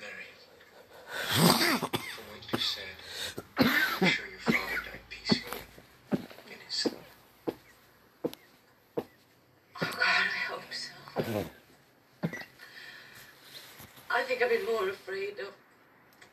[0.00, 0.30] Mary.
[1.10, 2.96] From what you said,
[3.58, 5.62] I'm sure your father died peacefully
[6.46, 6.94] in his sleep.
[8.96, 11.44] Oh God, I hope so.
[14.10, 15.50] I think I've been more afraid of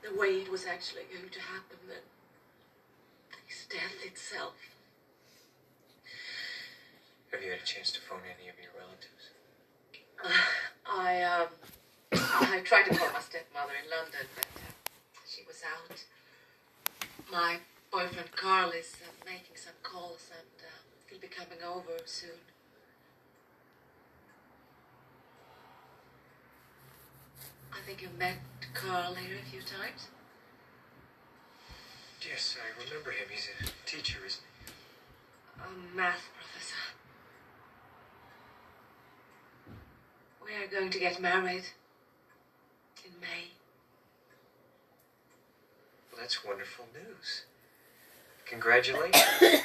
[0.06, 2.06] the way it was actually going to happen than
[3.48, 4.54] his death itself.
[7.32, 9.34] Have you had a chance to phone any of your relatives?
[10.22, 10.30] Uh,
[10.86, 11.50] I um,
[12.54, 15.98] I tried to call my stepmother in London, but uh, she was out.
[17.32, 17.58] My
[17.92, 22.46] boyfriend Carl is uh, making some calls, and uh, he'll be coming over soon.
[27.78, 28.38] I think you met
[28.74, 30.08] Carl here a few times.
[32.28, 33.28] Yes, I remember him.
[33.30, 34.48] He's a teacher, isn't he?
[35.64, 36.76] A math professor.
[40.44, 41.66] We are going to get married
[43.06, 43.52] in May.
[46.12, 47.46] Well, that's wonderful news.
[48.46, 49.24] Congratulations.
[49.40, 49.62] Thank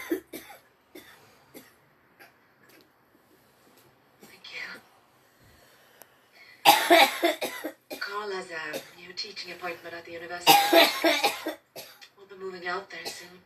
[7.64, 7.64] you.
[8.12, 10.52] Carl has a new teaching appointment at the university.
[12.16, 13.38] we'll be moving out there soon.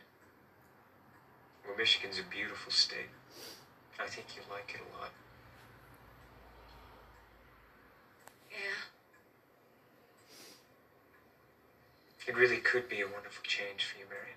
[1.65, 3.11] well, Michigan's a beautiful state.
[4.01, 5.11] I think you'll like it a lot.
[8.51, 8.83] Yeah.
[12.27, 14.37] It really could be a wonderful change for you, Marion.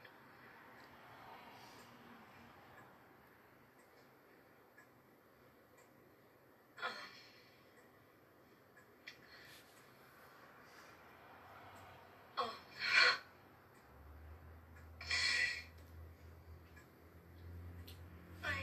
[12.41, 12.49] Oh.
[18.43, 18.53] I um.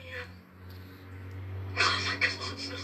[1.78, 2.30] Oh my God,
[2.70, 2.76] no.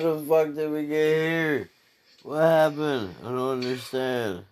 [0.00, 1.68] How the fuck did we get here?
[2.22, 3.14] What happened?
[3.20, 4.44] I don't understand.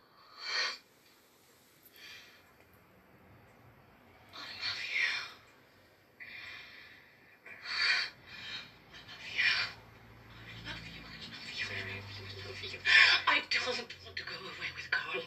[13.27, 15.23] I don't want to go away with Carl.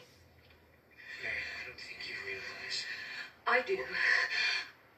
[1.17, 2.86] Marion, I don't think you realize.
[3.47, 3.78] I do.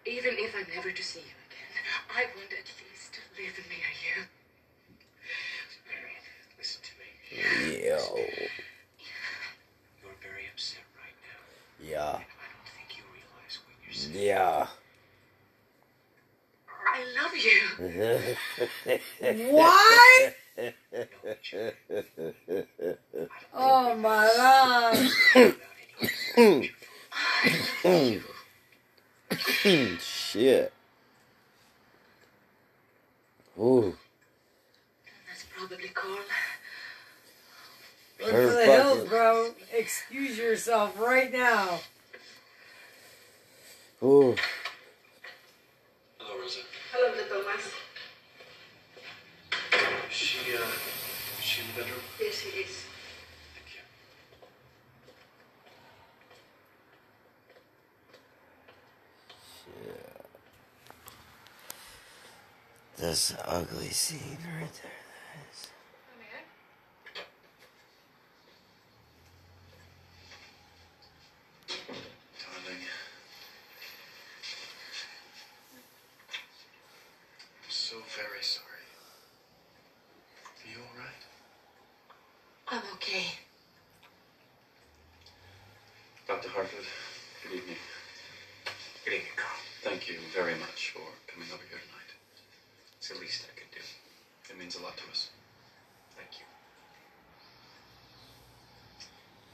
[0.06, 1.80] Even if I'm never to see you again,
[2.12, 4.28] I want at least to live near you.
[5.88, 6.24] Marion,
[7.34, 7.98] Yo.
[10.02, 11.40] You're very upset right now.
[11.82, 12.10] Yeah.
[12.10, 14.22] I don't think you realize what you're saying.
[14.28, 14.68] Yeah.
[16.94, 17.60] I love you.
[19.52, 20.34] What?
[23.94, 25.12] Oh my god.
[30.02, 30.74] Shit.
[33.60, 33.96] Ooh.
[35.28, 36.18] That's probably Carl.
[38.20, 39.54] Look Her for the hills, fucking- bro.
[39.74, 41.80] Excuse yourself right now.
[44.02, 44.36] Ooh.
[46.18, 46.62] Hello, Rosa.
[46.92, 47.72] Hello, little mice.
[50.10, 52.00] Is she, uh, is she in the bedroom?
[52.20, 52.86] Yes, he is.
[53.54, 53.82] Thank you.
[62.98, 64.92] That's an ugly scene right there.
[65.28, 65.68] That is.
[72.40, 72.84] Darling.
[77.64, 78.68] I'm so very sorry.
[80.46, 81.24] Are you alright?
[82.70, 83.26] I'm okay.
[86.54, 86.68] Dr.
[86.68, 86.86] Harford,
[87.42, 87.78] good evening.
[89.04, 89.58] Good evening, Carl.
[89.82, 92.14] Thank you very much for coming over here tonight.
[92.98, 93.82] It's the least I could do.
[94.54, 95.32] It means a lot to us.
[96.16, 96.46] Thank you.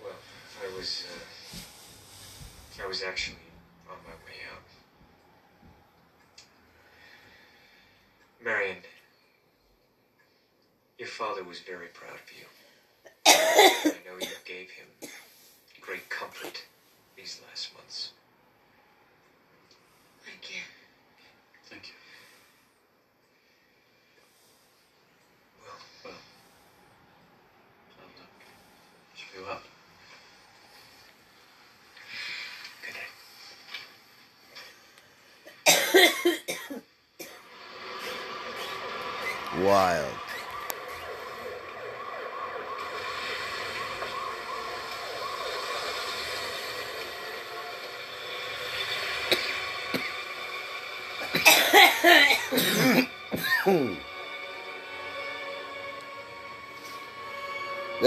[0.04, 0.20] Well,
[0.62, 3.47] I was, uh, I was actually
[3.89, 4.68] on my way out.
[8.43, 8.84] Marion,
[10.97, 12.45] your father was very proud of you.
[13.26, 15.09] I know you gave him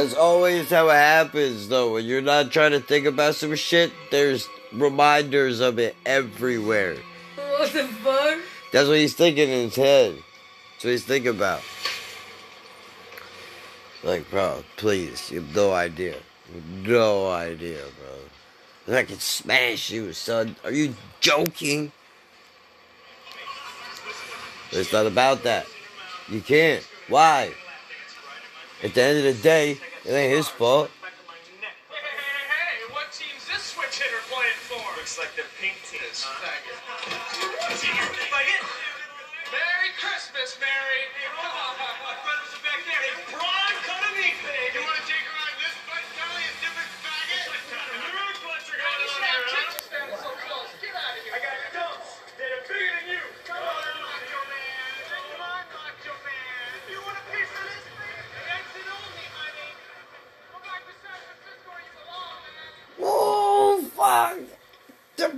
[0.02, 1.92] That's always how it happens, though.
[1.92, 6.96] When you're not trying to think about some shit, there's reminders of it everywhere.
[7.36, 8.40] What the fuck?
[8.72, 10.16] That's what he's thinking in his head.
[10.72, 11.62] That's what he's thinking about.
[14.02, 16.16] Like, bro, please, you have no idea.
[16.52, 17.84] Have no idea,
[18.86, 18.96] bro.
[18.96, 20.56] I can smash you, son.
[20.64, 21.92] Are you joking?
[24.72, 25.66] It's not about that.
[26.28, 26.84] You can't.
[27.06, 27.52] Why?
[28.82, 30.90] At the end of the day, it ain't his fault.
[30.98, 31.06] Hey,
[31.94, 34.82] hey, what team's this switch hitter playing for?
[34.98, 36.02] Looks like the pink team.
[39.54, 41.06] Merry Christmas, Mary.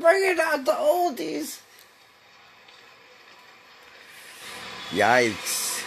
[0.04, 1.60] Bringing out the oldies.
[4.90, 5.82] Yikes.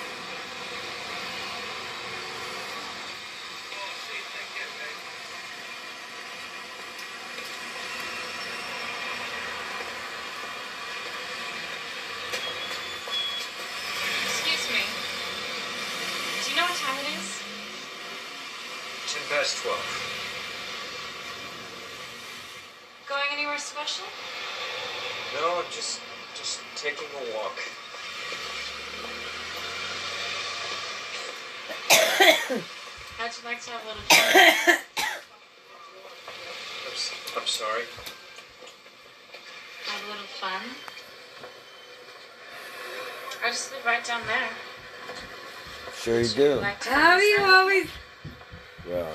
[14.25, 14.81] Excuse me.
[16.41, 17.27] Do you know what time it is?
[19.13, 20.17] Ten past twelve.
[23.07, 23.37] Going
[23.87, 24.05] anywhere special?
[25.39, 26.01] No, I'm just
[26.35, 27.57] just taking a walk.
[33.17, 34.77] How'd you like to have a little fun?
[36.85, 37.83] I'm, s- I'm sorry.
[39.85, 40.61] have a little fun?
[43.43, 44.49] I just live right down there.
[45.95, 46.55] Sure you do.
[46.61, 47.49] Like to How you inside?
[47.49, 47.89] always
[48.85, 49.07] Bro.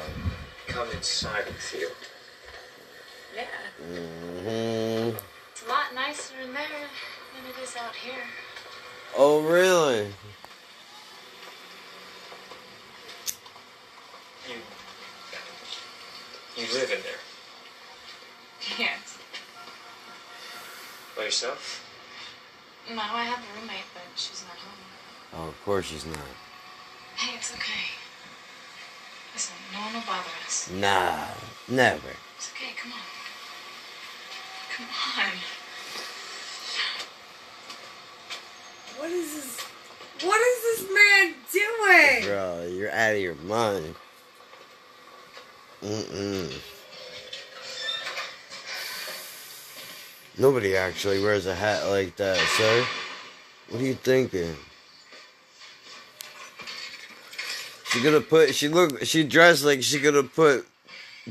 [0.68, 1.90] Come inside with you.
[3.34, 3.46] Yeah.
[3.80, 5.16] hmm
[5.52, 6.88] It's a lot nicer in there
[7.34, 8.24] than it is out here.
[9.16, 10.06] Oh, really?
[14.48, 14.54] You
[16.56, 17.22] you live in there
[18.78, 19.18] Yes.
[21.16, 21.84] by yourself?
[22.90, 25.44] No, I have a roommate, but she's not home.
[25.44, 26.18] Oh, of course she's not.
[27.16, 27.88] Hey, it's okay.
[29.32, 30.68] Listen, no one will bother us.
[30.70, 31.26] Nah,
[31.68, 32.10] never.
[32.36, 32.98] It's okay, come on.
[34.76, 34.86] Come
[35.18, 35.32] on.
[38.98, 39.66] What is this?
[40.22, 42.24] What is this man doing?
[42.24, 43.94] Bro, you're out of your mind.
[45.82, 46.52] Mm-mm.
[50.38, 52.86] Nobody actually wears a hat like that, sir.
[53.68, 54.54] What are you thinking?
[57.90, 60.66] She gonna put she look she dressed like she gonna put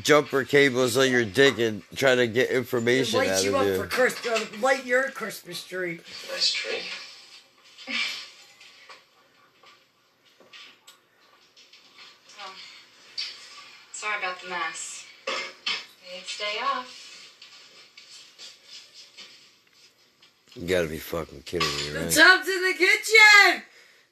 [0.02, 3.68] jumper cables on your dick and try to get information Light out you of up
[3.68, 3.78] you.
[3.78, 4.28] for Christmas.
[4.44, 6.00] Uh, light your Christmas tree.
[6.32, 6.80] Nice tree.
[14.42, 15.06] Sorry about the mess.
[16.18, 16.98] It's day off.
[20.56, 22.10] You gotta be fucking kidding me, right?
[22.10, 23.64] The tub's in the kitchen.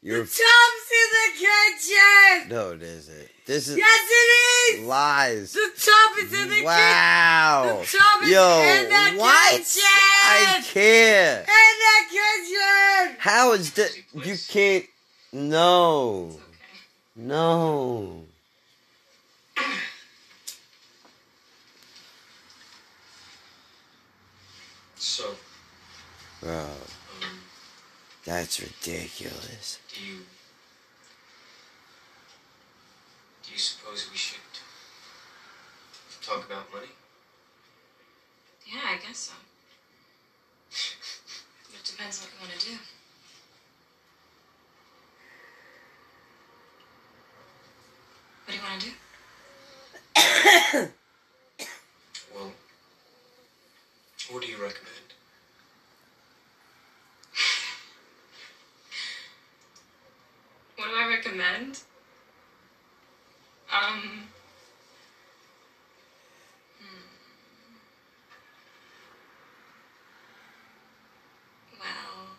[0.02, 2.50] You're The tub's in the kitchen.
[2.50, 3.30] no, it isn't.
[3.46, 4.86] This is Yes, it is.
[4.88, 5.52] lies.
[5.52, 6.66] The tub is in the kitchen.
[6.66, 7.80] Wow.
[7.82, 9.52] The tub is Yo, in the what?
[9.52, 9.84] kitchen.
[9.84, 11.40] I can't.
[11.50, 13.16] In the kitchen.
[13.20, 13.92] How is that?
[14.14, 14.86] You can't.
[15.34, 16.40] No.
[17.18, 18.24] No.
[24.96, 25.36] So,
[26.50, 26.66] Bro.
[28.26, 29.78] That's ridiculous.
[29.94, 30.18] do you.
[33.44, 34.40] Do you suppose we should
[36.24, 36.88] talk about money?
[38.66, 39.34] Yeah, I guess so.
[41.76, 42.78] It depends what you want to do.
[48.46, 48.88] What do you want to
[50.80, 50.88] do?
[52.36, 52.52] Well,
[54.32, 55.10] what do you recommend?
[60.80, 61.82] What do I recommend?
[63.70, 64.24] Um.
[66.80, 67.06] hmm.
[71.78, 72.30] Well,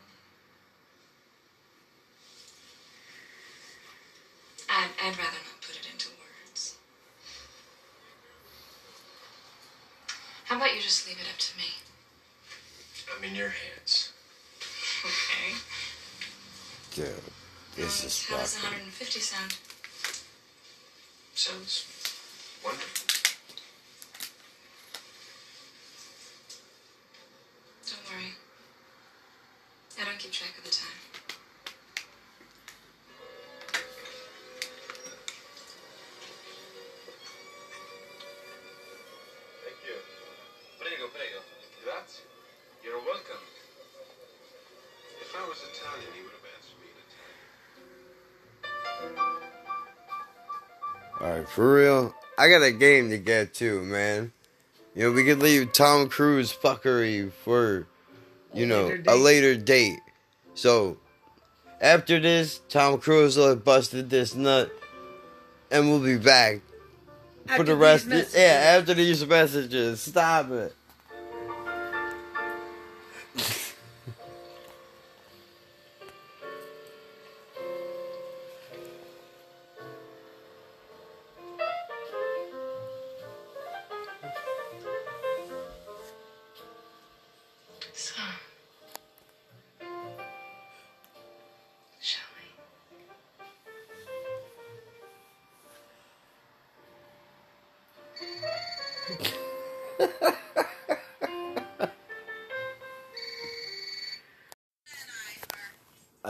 [4.70, 6.76] I'd, I'd rather not put it into words.
[10.70, 11.64] How about you just leave it up to me?
[13.16, 14.12] I'm in your hands.
[15.04, 15.56] Okay.
[16.94, 17.22] Dude,
[17.74, 18.78] this Um, is How does fucking.
[18.78, 19.56] 150 sound?
[21.34, 21.86] Sounds
[22.62, 23.09] wonderful.
[52.50, 54.32] Got a game to get to, man.
[54.94, 57.86] You know, we could leave Tom Cruise fuckery for,
[58.52, 60.00] you know, later a later date.
[60.54, 60.98] So,
[61.80, 64.70] after this, Tom Cruise will have busted this nut,
[65.70, 66.60] and we'll be back
[67.56, 68.06] for the rest.
[68.06, 70.00] Of, yeah, after these messages.
[70.00, 70.74] Stop it.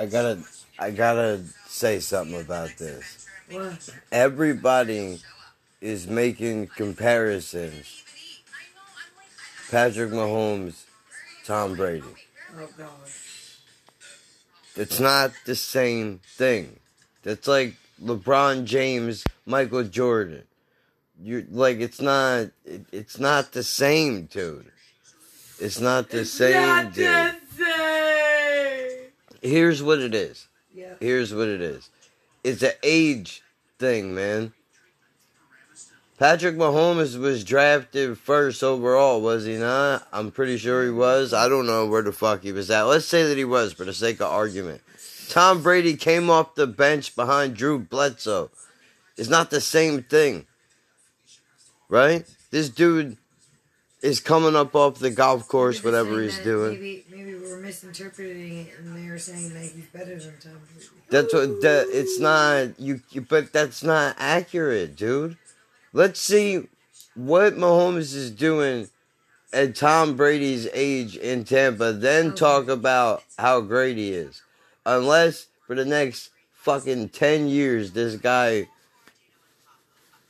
[0.00, 0.38] I gotta,
[0.78, 3.26] I gotta say something about this.
[3.50, 3.90] What?
[4.10, 5.20] Everybody
[5.82, 8.02] is making comparisons.
[9.70, 10.84] Patrick Mahomes,
[11.44, 12.06] Tom Brady.
[12.56, 12.88] Oh God.
[14.74, 16.80] It's not the same thing.
[17.22, 20.44] It's like LeBron James, Michael Jordan.
[21.22, 22.46] You like it's not.
[22.64, 24.72] It, it's not the same, dude.
[25.58, 27.34] It's not the same, Not dude.
[29.50, 30.46] Here's what it is.
[30.72, 30.94] Yeah.
[31.00, 31.90] Here's what it is.
[32.44, 33.42] It's an age
[33.80, 34.52] thing, man.
[36.20, 40.06] Patrick Mahomes was drafted first overall, was he not?
[40.12, 41.32] I'm pretty sure he was.
[41.32, 42.82] I don't know where the fuck he was at.
[42.82, 44.82] Let's say that he was for the sake of argument.
[45.28, 48.50] Tom Brady came off the bench behind Drew Bledsoe.
[49.16, 50.46] It's not the same thing.
[51.88, 52.24] Right?
[52.52, 53.16] This dude
[54.02, 56.72] is coming up off the golf course, whatever he's doing.
[56.72, 60.86] Maybe, maybe we're misinterpreting it and they're saying that he's better than Tom Brady.
[61.10, 65.36] That's what that it's not you, you but that's not accurate, dude.
[65.92, 66.68] Let's see
[67.14, 68.88] what Mahomes is doing
[69.52, 74.42] at Tom Brady's age in Tampa, then talk about how great he is.
[74.86, 78.68] Unless for the next fucking 10 years this guy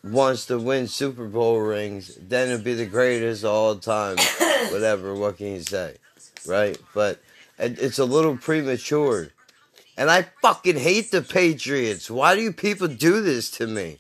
[0.03, 4.17] wants to win Super Bowl rings, then it'd be the greatest of all time.
[4.71, 5.97] Whatever, what can you say?
[6.47, 6.79] Right?
[6.95, 7.21] But
[7.59, 9.29] it's a little premature.
[9.97, 12.11] And I fucking hate the Patriots.
[12.11, 13.99] Why do you people do this to me?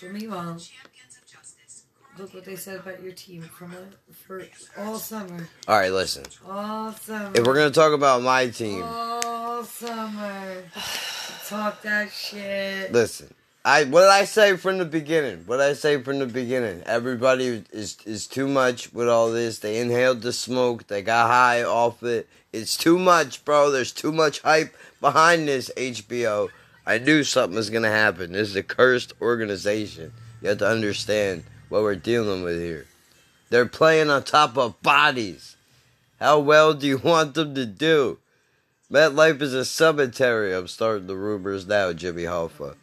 [0.00, 0.58] But meanwhile,
[2.18, 4.44] look what they said about your team from a, for
[4.76, 5.48] all summer.
[5.68, 6.24] All right, listen.
[6.46, 7.30] All summer.
[7.34, 10.64] If we're gonna talk about my team, All summer.
[11.46, 12.92] Talk that shit.
[12.92, 13.32] listen.
[13.66, 15.44] I what did I say from the beginning?
[15.46, 16.82] What did I say from the beginning?
[16.84, 19.60] Everybody is is too much with all this.
[19.60, 20.86] They inhaled the smoke.
[20.86, 22.28] They got high off it.
[22.52, 23.70] It's too much, bro.
[23.70, 26.50] There's too much hype behind this HBO.
[26.86, 28.32] I knew something was gonna happen.
[28.32, 30.12] This is a cursed organization.
[30.42, 32.84] You have to understand what we're dealing with here.
[33.48, 35.56] They're playing on top of bodies.
[36.20, 38.18] How well do you want them to do?
[38.92, 40.54] MetLife is a cemetery.
[40.54, 42.76] I'm starting the rumors now, Jimmy Hoffa.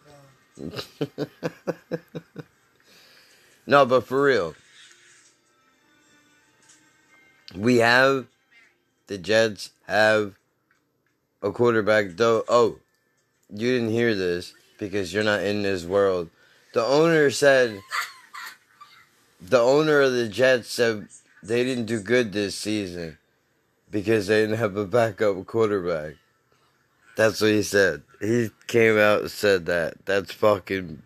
[3.66, 4.56] No, but for real.
[7.56, 8.28] We have
[9.08, 10.36] the Jets have
[11.44, 12.80] a quarterback though oh
[13.50, 16.30] you didn't hear this because you're not in this world.
[16.74, 17.82] The owner said
[19.42, 21.08] the owner of the Jets said
[21.44, 23.18] they didn't do good this season
[23.90, 26.16] because they didn't have a backup quarterback.
[27.16, 28.04] That's what he said.
[28.20, 30.06] He came out and said that.
[30.06, 31.02] That's fucking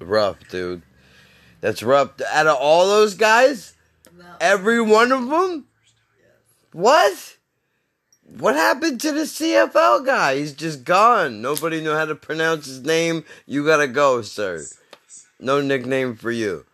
[0.00, 0.82] rough, dude.
[1.60, 2.20] That's rough.
[2.32, 3.74] Out of all those guys,
[4.40, 5.66] every one of them.
[6.72, 7.36] What?
[8.38, 10.36] What happened to the CFL guy?
[10.36, 11.40] He's just gone.
[11.40, 13.24] Nobody knew how to pronounce his name.
[13.46, 14.64] You gotta go, sir.
[15.38, 16.66] No nickname for you.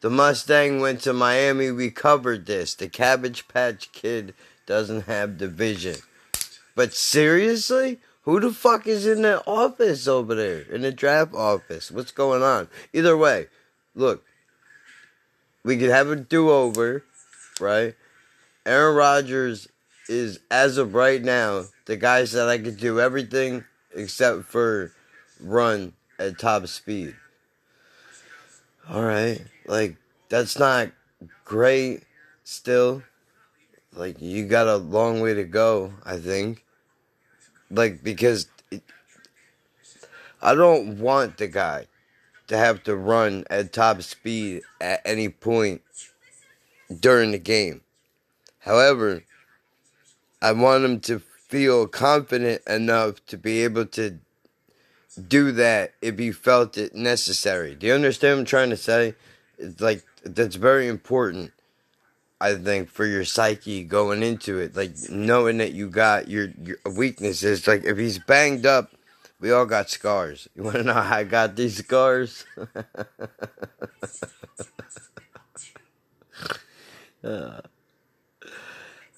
[0.00, 1.70] The Mustang went to Miami.
[1.70, 2.74] We covered this.
[2.74, 4.34] The Cabbage Patch Kid
[4.66, 5.96] doesn't have division.
[6.76, 8.00] But seriously?
[8.28, 10.60] Who the fuck is in the office over there?
[10.60, 11.90] In the draft office?
[11.90, 12.68] What's going on?
[12.92, 13.46] Either way,
[13.94, 14.22] look,
[15.64, 17.04] we could have a do over,
[17.58, 17.94] right?
[18.66, 19.68] Aaron Rodgers
[20.10, 23.64] is, as of right now, the guy that I could do everything
[23.94, 24.92] except for
[25.40, 27.16] run at top speed.
[28.90, 29.96] Alright, like,
[30.28, 30.90] that's not
[31.46, 32.02] great
[32.44, 33.02] still.
[33.94, 36.66] Like, you got a long way to go, I think.
[37.70, 38.82] Like, because it,
[40.40, 41.86] I don't want the guy
[42.48, 45.82] to have to run at top speed at any point
[47.00, 47.82] during the game.
[48.60, 49.22] However,
[50.40, 54.18] I want him to feel confident enough to be able to
[55.26, 57.74] do that if he felt it necessary.
[57.74, 59.14] Do you understand what I'm trying to say?
[59.58, 61.52] It's like that's very important.
[62.40, 66.76] I think for your psyche going into it, like knowing that you got your your
[66.94, 67.66] weaknesses.
[67.66, 68.92] Like if he's banged up,
[69.40, 70.48] we all got scars.
[70.54, 72.44] You want to know how I got these scars?
[77.24, 77.60] uh,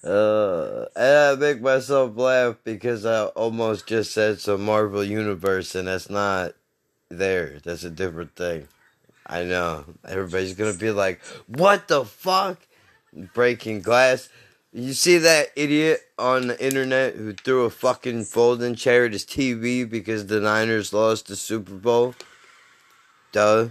[0.03, 5.87] uh, and I make myself laugh because I almost just said some Marvel Universe, and
[5.87, 6.53] that's not
[7.09, 7.59] there.
[7.63, 8.67] That's a different thing.
[9.27, 9.85] I know.
[10.07, 12.57] Everybody's gonna be like, "What the fuck?"
[13.13, 14.29] Breaking glass.
[14.73, 19.25] You see that idiot on the internet who threw a fucking folding chair at his
[19.25, 22.15] TV because the Niners lost the Super Bowl?
[23.33, 23.69] Duh.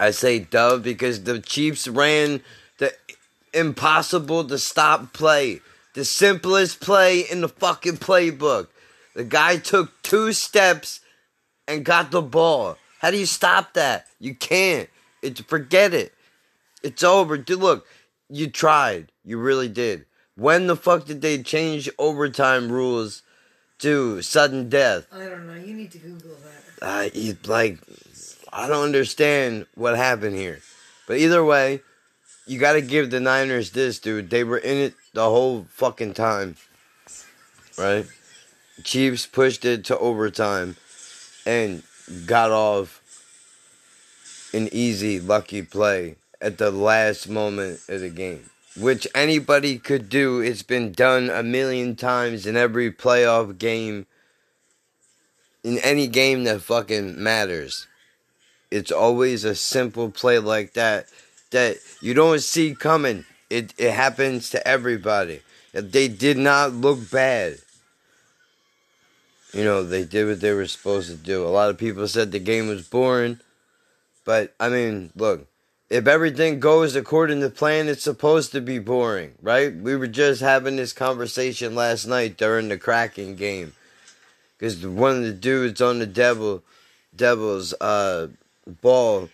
[0.00, 2.40] I say duh because the Chiefs ran
[2.78, 2.94] the
[3.52, 5.60] impossible to stop play.
[5.94, 8.68] The simplest play in the fucking playbook.
[9.14, 11.00] The guy took two steps
[11.68, 12.78] and got the ball.
[13.00, 14.06] How do you stop that?
[14.18, 14.88] You can't.
[15.22, 16.12] It's forget it.
[16.84, 17.38] It's over.
[17.38, 17.86] Dude, look,
[18.28, 19.10] you tried.
[19.24, 20.04] You really did.
[20.36, 23.22] When the fuck did they change overtime rules
[23.78, 25.06] to sudden death?
[25.10, 25.54] I don't know.
[25.54, 26.36] You need to Google
[26.80, 26.86] that.
[26.86, 27.78] uh, you, like
[28.52, 30.60] I don't understand what happened here.
[31.06, 31.80] But either way,
[32.46, 34.28] you got to give the Niners this, dude.
[34.28, 36.56] They were in it the whole fucking time,
[37.78, 38.06] right?
[38.82, 40.76] Chiefs pushed it to overtime
[41.46, 41.82] and
[42.26, 43.00] got off
[44.52, 50.40] an easy, lucky play at the last moment of the game, which anybody could do.
[50.40, 54.06] It's been done a million times in every playoff game
[55.64, 57.86] in any game that fucking matters.
[58.70, 61.06] It's always a simple play like that
[61.50, 63.24] that you don't see coming.
[63.48, 65.40] It it happens to everybody.
[65.72, 67.56] They did not look bad.
[69.54, 71.46] You know, they did what they were supposed to do.
[71.46, 73.40] A lot of people said the game was boring.
[74.24, 75.46] But, I mean, look,
[75.90, 79.74] if everything goes according to plan, it's supposed to be boring, right?
[79.74, 83.72] We were just having this conversation last night during the Kraken game.
[84.58, 86.62] Because one of the dudes on the Devil,
[87.14, 88.28] Devils uh,
[88.80, 89.28] ball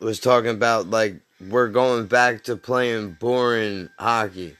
[0.00, 1.16] was talking about, like,
[1.48, 4.56] we're going back to playing boring hockey.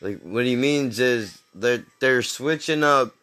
[0.00, 3.14] Like, what he means is they're, they're switching up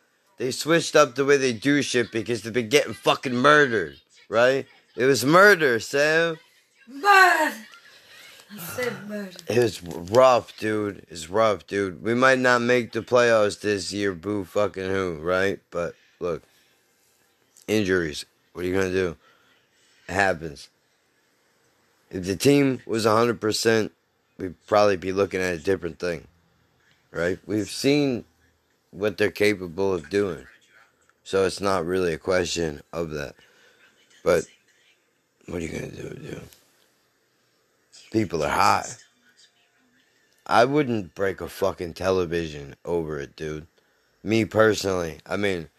[0.41, 4.65] they switched up the way they do shit because they've been getting fucking murdered, right?
[4.97, 6.39] It was murder, Sam.
[6.87, 7.55] Murder.
[8.53, 9.31] I said murder.
[9.47, 11.05] It was rough, dude.
[11.09, 12.03] It's rough, dude.
[12.03, 15.59] We might not make the playoffs this year, boo fucking who, right?
[15.69, 16.43] But look,
[17.67, 18.25] injuries.
[18.53, 19.15] What are you gonna do?
[20.09, 20.69] It happens.
[22.09, 23.91] If the team was 100%,
[24.37, 26.27] we'd probably be looking at a different thing,
[27.11, 27.39] right?
[27.45, 28.25] We've seen
[28.91, 30.45] what they're capable of doing.
[31.23, 33.35] So it's not really a question of that.
[34.23, 34.43] But
[35.45, 36.41] what are you going to do, dude?
[38.11, 38.97] People are hot.
[40.45, 43.67] I wouldn't break a fucking television over it, dude.
[44.21, 45.19] Me personally.
[45.25, 45.69] I mean,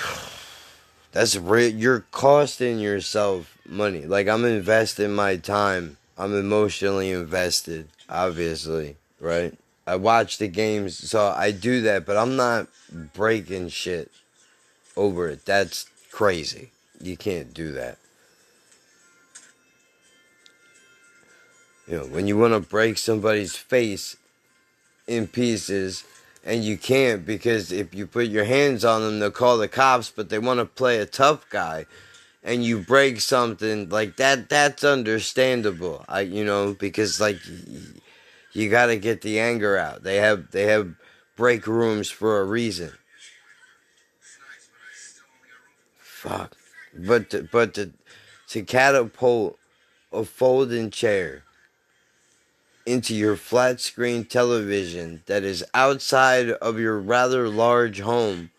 [1.12, 1.72] that's real.
[1.72, 4.06] You're costing yourself money.
[4.06, 5.96] Like, I'm investing my time.
[6.16, 9.58] I'm emotionally invested, obviously, right?
[9.84, 14.12] I watch the games, so I do that, but I'm not breaking shit
[14.96, 15.44] over it.
[15.44, 16.70] That's crazy.
[17.00, 17.98] You can't do that.
[21.86, 24.16] You know, when you want to break somebody's face
[25.06, 26.04] in pieces,
[26.44, 30.10] and you can't because if you put your hands on them, they'll call the cops,
[30.10, 31.86] but they want to play a tough guy.
[32.44, 36.04] And you break something like that, that's understandable.
[36.08, 37.38] I, you know, because like
[38.52, 40.02] you got to get the anger out.
[40.02, 40.94] They have they have
[41.36, 42.90] break rooms for a reason.
[45.98, 46.56] Fuck,
[46.96, 47.92] but to, but to
[48.48, 49.56] to catapult
[50.12, 51.44] a folding chair
[52.86, 58.50] into your flat screen television that is outside of your rather large home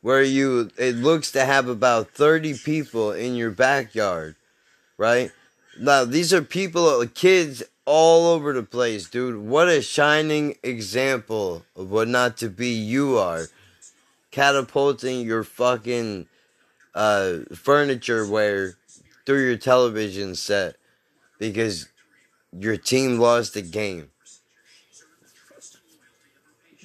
[0.00, 4.34] where you it looks to have about 30 people in your backyard
[4.96, 5.30] right
[5.78, 9.38] now these are people kids all over the place, dude.
[9.38, 13.46] What a shining example of what not to be you are.
[14.30, 16.26] Catapulting your fucking
[16.94, 18.74] uh, furniture wear
[19.24, 20.76] through your television set
[21.38, 21.88] because
[22.52, 24.10] your team lost the game.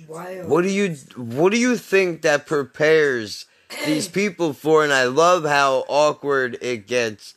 [0.08, 0.50] Wild.
[0.50, 3.46] What do you what do you think that prepares
[3.86, 4.84] these people for?
[4.84, 7.36] And I love how awkward it gets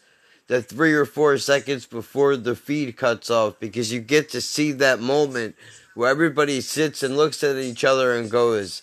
[0.48, 4.72] the three or four seconds before the feed cuts off because you get to see
[4.72, 5.54] that moment
[5.94, 8.82] where everybody sits and looks at each other and goes,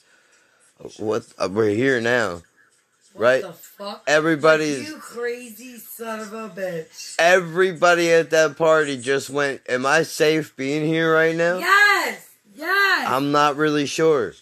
[0.97, 1.25] "What?
[1.37, 2.41] Uh, we're here now."
[3.15, 3.41] Right?
[3.41, 4.03] The fuck?
[4.07, 7.15] Everybody's You crazy son of a bitch.
[7.19, 12.29] everybody at that party just went, "Am I safe being here right now?" Yes!
[12.55, 13.07] Yes!
[13.07, 14.33] I'm not really sure.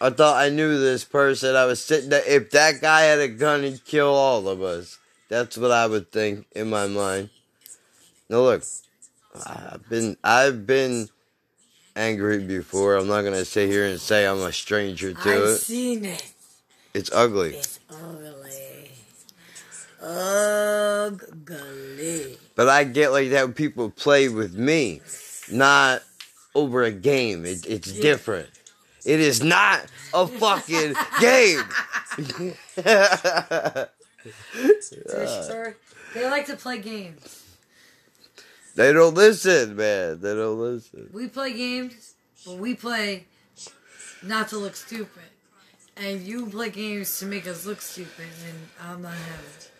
[0.00, 1.54] I thought I knew this person.
[1.54, 2.24] I was sitting there.
[2.26, 4.98] If that guy had a gun, he'd kill all of us.
[5.28, 7.30] That's what I would think in my mind.
[8.28, 8.64] Now look,
[9.46, 11.08] I've been I've been
[11.94, 12.96] angry before.
[12.96, 15.56] I'm not gonna sit here and say I'm a stranger to I've it.
[15.58, 16.31] seen it.
[16.94, 17.54] It's ugly.
[17.54, 18.90] It's ugly.
[21.12, 22.36] Ugly.
[22.54, 25.00] But I get like that when people play with me,
[25.50, 26.02] not
[26.54, 27.46] over a game.
[27.46, 28.50] It, it's different.
[29.04, 31.62] It is not a fucking game.
[36.14, 37.42] They like to play games.
[38.74, 40.20] they don't listen, man.
[40.20, 41.08] They don't listen.
[41.12, 42.14] We play games,
[42.44, 43.24] but we play
[44.22, 45.22] not to look stupid.
[45.96, 49.70] And you play games to make us look stupid, and I'm not having it.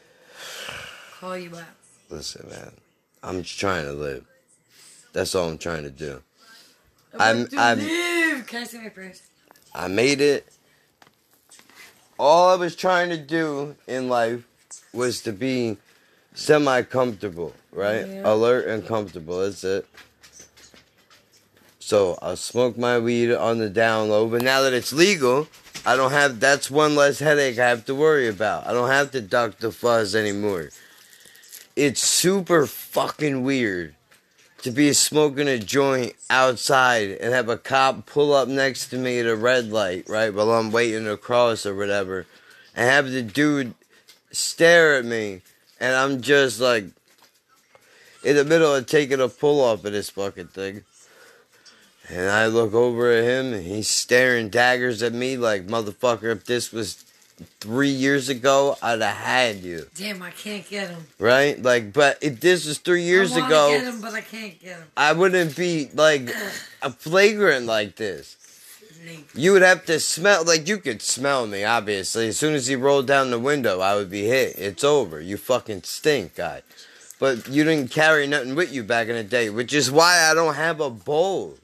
[1.18, 1.64] Call you out.
[2.10, 2.72] Listen, man.
[3.22, 4.24] I'm just trying to live.
[5.12, 6.22] That's all I'm trying to do.
[7.18, 8.46] I I'm I'm live.
[8.46, 9.22] Can I say my prayers?
[9.74, 10.52] I made it.
[12.18, 14.46] All I was trying to do in life
[14.92, 15.78] was to be
[16.34, 18.06] semi comfortable, right?
[18.06, 18.32] Yeah.
[18.32, 19.40] Alert and comfortable.
[19.40, 19.86] That's it.
[21.78, 25.48] So I'll smoke my weed on the down low, but now that it's legal,
[25.84, 28.66] I don't have that's one less headache I have to worry about.
[28.66, 30.70] I don't have to duck the fuzz anymore.
[31.74, 33.94] It's super fucking weird
[34.62, 39.18] to be smoking a joint outside and have a cop pull up next to me
[39.18, 42.26] at a red light, right, while I'm waiting to cross or whatever,
[42.76, 43.74] and have the dude
[44.30, 45.42] stare at me,
[45.80, 46.84] and I'm just like,
[48.22, 50.84] in the middle of taking a pull off of this fucking thing.
[52.08, 56.44] And I look over at him and he's staring daggers at me like, motherfucker, if
[56.44, 57.04] this was
[57.60, 59.86] three years ago, I'd have had you.
[59.94, 61.06] Damn, I can't get him.
[61.18, 61.60] Right?
[61.60, 64.76] Like, but if this was three years I ago, get him, but I can't get
[64.76, 64.84] him.
[64.96, 66.28] I wouldn't be like
[66.82, 68.36] a flagrant like this.
[69.34, 72.28] You would have to smell like you could smell me, obviously.
[72.28, 74.56] As soon as he rolled down the window, I would be hit.
[74.58, 75.20] It's over.
[75.20, 76.62] You fucking stink, guy.
[77.18, 80.34] But you didn't carry nothing with you back in the day, which is why I
[80.34, 81.56] don't have a bowl.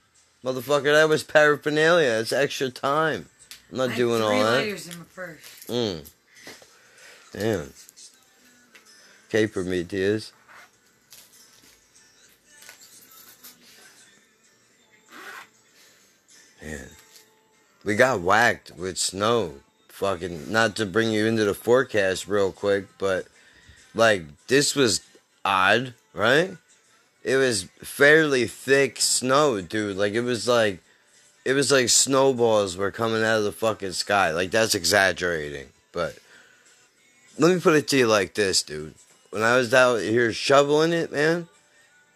[0.49, 2.13] Motherfucker, that was paraphernalia.
[2.21, 3.27] It's extra time.
[3.71, 4.53] I'm not had doing all three that.
[4.53, 5.65] layers in my purse.
[5.67, 6.11] Mm.
[7.35, 7.73] Damn.
[9.29, 9.87] Caper me.
[16.63, 16.89] Man.
[17.85, 19.57] We got whacked with snow.
[19.89, 23.27] Fucking, not to bring you into the forecast real quick, but
[23.95, 25.03] like, this was
[25.45, 26.57] odd, right?
[27.29, 29.99] It was fairly thick snow, dude.
[29.99, 30.81] Like, it was like,
[31.45, 34.33] it was like snowballs were coming out of the fucking sky.
[34.33, 36.19] Like, that's exaggerating, but
[37.39, 38.95] let me put it to you like this, dude.
[39.31, 41.49] When I was out here shoveling it, man,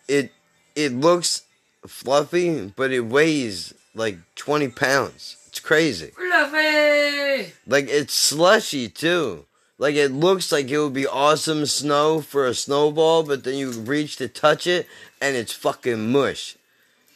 [0.09, 0.33] it
[0.75, 1.43] it looks
[1.87, 5.37] fluffy, but it weighs like twenty pounds.
[5.49, 6.09] It's crazy.
[6.09, 7.53] Fluffy!
[7.67, 9.45] Like it's slushy too.
[9.83, 13.73] Like it looks like it would be awesome snow for a snowball, but then you
[13.73, 14.87] reach to touch it
[15.21, 16.57] and it's fucking mush.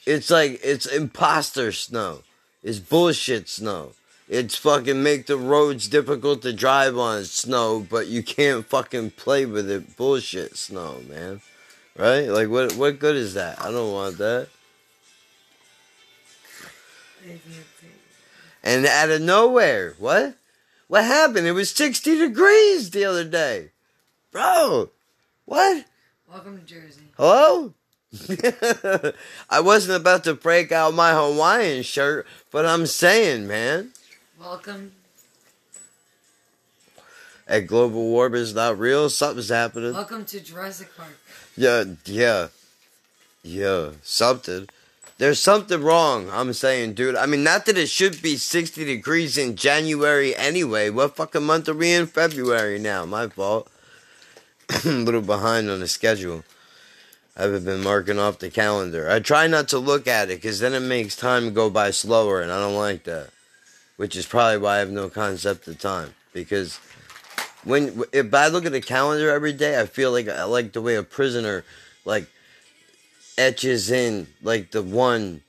[0.04, 2.24] It's like it's imposter snow.
[2.64, 3.92] It's bullshit snow.
[4.28, 9.46] It's fucking make the roads difficult to drive on snow, but you can't fucking play
[9.46, 9.96] with it.
[9.96, 11.42] Bullshit snow, man.
[11.96, 12.26] Right?
[12.26, 13.62] Like what what good is that?
[13.62, 14.48] I don't want that.
[18.64, 20.34] And out of nowhere, what?
[20.88, 21.46] What happened?
[21.46, 23.70] It was 60 degrees the other day.
[24.30, 24.90] Bro,
[25.44, 25.84] what?
[26.30, 27.00] Welcome to Jersey.
[27.16, 27.74] Hello?
[29.50, 33.90] I wasn't about to break out my Hawaiian shirt, but I'm saying, man,
[34.38, 34.92] Welcome.
[37.48, 39.10] at global warp is not real.
[39.10, 39.92] Something's happening.
[39.92, 41.18] Welcome to Jurassic Park.
[41.56, 42.48] Yeah, yeah,
[43.42, 44.68] yeah, something.
[45.18, 47.16] There's something wrong, I'm saying, dude.
[47.16, 50.90] I mean, not that it should be 60 degrees in January anyway.
[50.90, 52.06] What fucking month are we in?
[52.06, 53.06] February now.
[53.06, 53.70] My fault.
[54.84, 56.44] a little behind on the schedule.
[57.34, 59.10] I haven't been marking off the calendar.
[59.10, 62.40] I try not to look at it because then it makes time go by slower,
[62.40, 63.30] and I don't like that.
[63.96, 66.14] Which is probably why I have no concept of time.
[66.32, 66.78] Because
[67.64, 70.82] when if I look at the calendar every day, I feel like I like the
[70.82, 71.64] way a prisoner
[72.04, 72.28] like
[73.38, 75.42] etches in like the one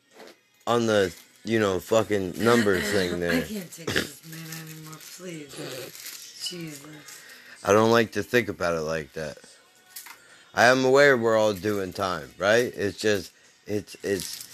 [0.65, 3.31] on the you know fucking number thing there.
[3.33, 6.47] I can't take this man anymore, please.
[6.47, 7.21] Jesus.
[7.63, 9.37] I don't like to think about it like that.
[10.53, 12.71] I am aware we're all doing time, right?
[12.75, 13.31] It's just
[13.65, 14.47] it's it's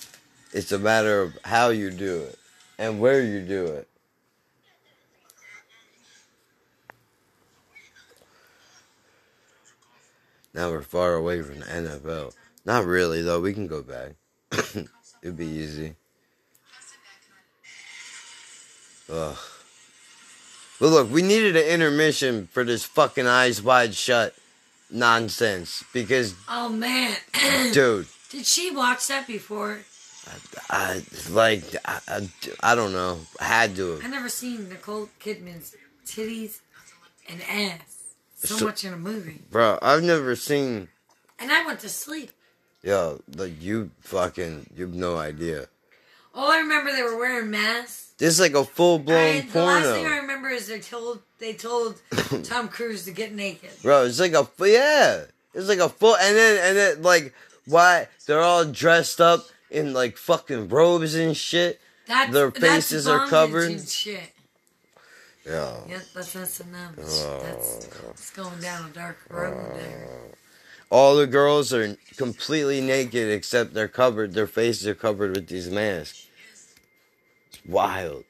[0.51, 2.39] it's a matter of how you do it
[2.77, 3.87] and where you do it.
[10.53, 12.33] Now we're far away from the NFL.
[12.65, 13.39] Not really though.
[13.41, 14.11] We can go back.
[15.21, 15.95] It'd be easy.
[19.11, 19.37] Ugh.
[20.79, 24.35] But look, we needed an intermission for this fucking eyes wide shut
[24.89, 27.15] nonsense because, Oh man.
[27.73, 29.79] dude, Did she watch that before?
[30.69, 32.29] I like I, I,
[32.61, 33.19] I don't know.
[33.41, 33.99] I had to.
[34.03, 35.75] I never seen Nicole Kidman's
[36.05, 36.59] titties
[37.27, 39.41] and ass so, So- much in a movie.
[39.51, 40.87] Bro, I've never seen.
[41.39, 42.31] And I went to sleep.
[42.83, 45.67] Yo, like you fucking, you have no idea.
[46.35, 48.13] All I remember they were wearing masks.
[48.17, 51.53] This is like a full blown the last thing I remember is they told they
[51.53, 52.01] told
[52.43, 53.69] Tom Cruise to get naked.
[53.81, 54.05] bro.
[54.05, 55.23] It's like a yeah.
[55.53, 57.33] It's like a full, and then and then like
[57.65, 61.79] why they're all dressed up in like fucking robes and shit.
[62.07, 63.87] That's, Their that's faces are covered.
[63.87, 64.31] Shit.
[65.45, 65.75] Yeah.
[65.87, 66.95] Yep, that's S and M.
[66.99, 67.39] Oh.
[67.43, 70.07] That's it's going down a dark road there.
[70.93, 74.33] All the girls are completely naked except they're covered.
[74.33, 76.27] Their faces are covered with these masks.
[77.47, 78.25] It's wild.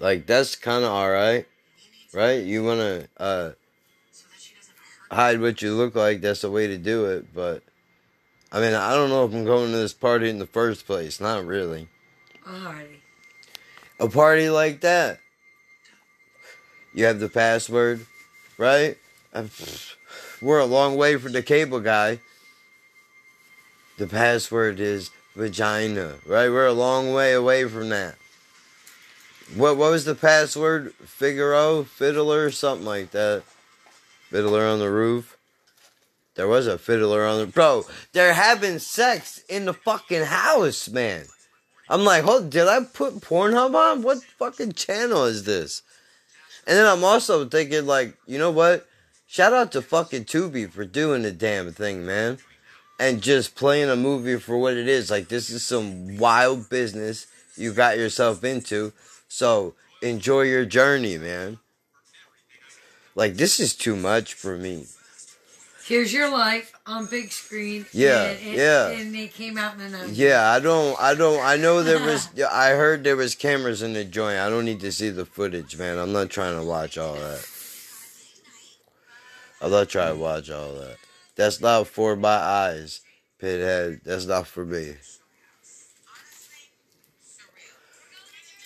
[0.00, 1.46] Like that's kind of all right,
[2.12, 2.42] right?
[2.42, 3.50] You want to uh,
[5.12, 6.22] hide what you look like.
[6.22, 7.32] That's the way to do it.
[7.32, 7.62] But
[8.50, 11.20] I mean, I don't know if I'm going to this party in the first place.
[11.20, 11.86] Not really.
[12.44, 12.96] Alrighty.
[14.00, 15.20] A party like that.
[16.92, 18.04] You have the password,
[18.58, 18.98] right?
[19.32, 19.44] Uh,
[20.40, 22.20] We're a long way from the cable guy.
[23.98, 26.50] The password is vagina, right?
[26.50, 28.16] We're a long way away from that.
[29.54, 30.92] What what was the password?
[30.94, 33.44] Figaro, fiddler, something like that.
[34.30, 35.36] Fiddler on the roof.
[36.34, 37.84] There was a fiddler on the bro.
[38.12, 41.24] They're having sex in the fucking house, man.
[41.88, 44.02] I'm like, hold, did I put Pornhub on?
[44.02, 45.82] What fucking channel is this?
[46.66, 48.86] And then I'm also thinking, like, you know what?
[49.26, 52.38] Shout out to fucking Tubi for doing the damn thing, man.
[52.98, 55.10] And just playing a movie for what it is.
[55.10, 57.26] Like, this is some wild business
[57.56, 58.92] you got yourself into.
[59.28, 61.58] So, enjoy your journey, man.
[63.14, 64.86] Like, this is too much for me.
[65.84, 67.86] Here's your life on big screen.
[67.92, 68.88] Yeah, and, and, yeah.
[68.88, 70.10] And they came out in the night.
[70.10, 73.92] Yeah, I don't, I don't, I know there was, I heard there was cameras in
[73.92, 74.38] the joint.
[74.38, 75.98] I don't need to see the footage, man.
[75.98, 77.46] I'm not trying to watch all that.
[79.60, 80.96] I'm not trying to watch all that.
[81.34, 83.00] That's not for my eyes,
[83.40, 84.02] Pithead.
[84.04, 84.94] That's not for me.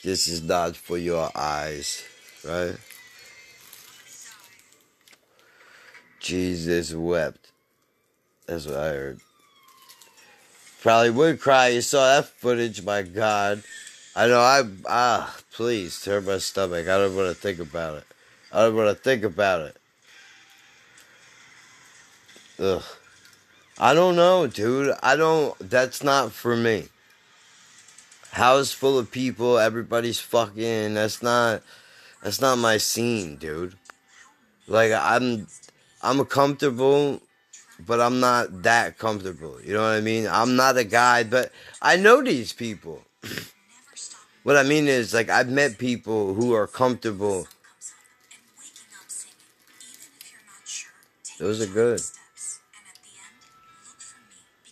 [0.03, 2.05] This is not for your eyes,
[2.45, 2.77] right?
[6.21, 7.51] Jesus wept.
[8.47, 9.21] That's what I heard.
[10.81, 11.69] Probably would cry.
[11.69, 13.63] You saw that footage, my God.
[14.17, 16.89] I know I ah please turn my stomach.
[16.89, 18.05] I don't want to think about it.
[18.53, 19.77] I don't want to think about it.
[22.61, 22.83] Ugh.
[23.79, 24.95] I don't know, dude.
[25.03, 26.89] I don't that's not for me.
[28.33, 31.63] House full of people, everybody's fucking that's not
[32.23, 33.77] that's not my scene, dude.
[34.69, 35.47] Like I'm
[36.03, 37.23] I'm comfortable
[37.87, 39.57] but I'm not that comfortable.
[39.65, 40.27] You know what I mean?
[40.29, 41.51] I'm not a guy, but
[41.81, 43.03] I know these people.
[44.43, 47.47] what I mean is, like, I've met people who are comfortable.
[51.39, 52.01] Those are good.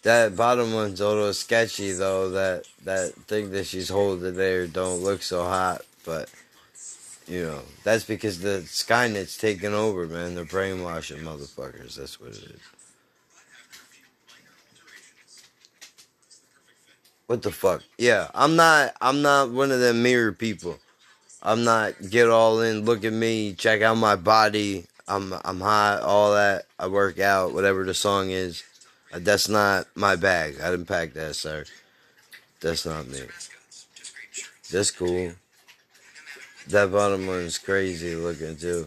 [0.03, 2.31] That bottom one's a little sketchy though.
[2.31, 6.31] That that thing that she's holding there don't look so hot, but
[7.27, 10.35] you know that's because the Skynet's taking over, man.
[10.35, 11.97] They're brainwashing motherfuckers.
[11.97, 12.61] That's what it is.
[17.27, 17.83] What the fuck?
[17.99, 18.95] Yeah, I'm not.
[19.03, 20.79] I'm not one of them mirror people.
[21.43, 22.85] I'm not get all in.
[22.85, 23.53] Look at me.
[23.53, 24.87] Check out my body.
[25.07, 26.01] I'm I'm hot.
[26.03, 26.67] All that.
[26.79, 27.53] I work out.
[27.53, 28.63] Whatever the song is.
[29.13, 30.61] Uh, That's not my bag.
[30.61, 31.65] I didn't pack that, sir.
[32.61, 33.23] That's not me.
[34.71, 35.33] That's cool.
[36.69, 38.87] That bottom one's crazy looking too.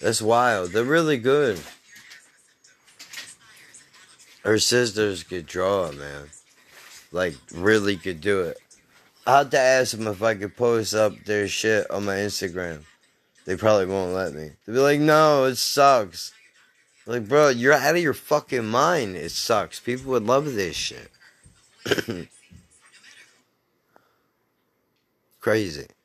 [0.00, 0.70] That's wild.
[0.70, 1.60] They're really good.
[4.42, 6.28] Her sisters could draw, man.
[7.12, 8.58] Like, really could do it.
[9.26, 12.82] I have to ask them if I could post up their shit on my Instagram.
[13.46, 14.50] They probably won't let me.
[14.66, 16.32] They'll be like, no, it sucks.
[17.06, 19.16] Like, bro, you're out of your fucking mind.
[19.16, 19.78] It sucks.
[19.78, 21.10] People would love this shit.
[25.40, 25.86] Crazy.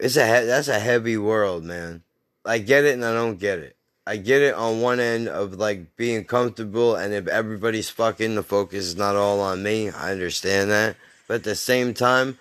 [0.00, 2.04] It's a he- that's a heavy world, man.
[2.44, 3.74] I get it and I don't get it.
[4.06, 8.44] I get it on one end of like being comfortable, and if everybody's fucking, the
[8.44, 9.90] focus is not all on me.
[9.90, 10.94] I understand that,
[11.26, 12.38] but at the same time,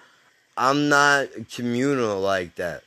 [0.56, 2.84] I'm not communal like that.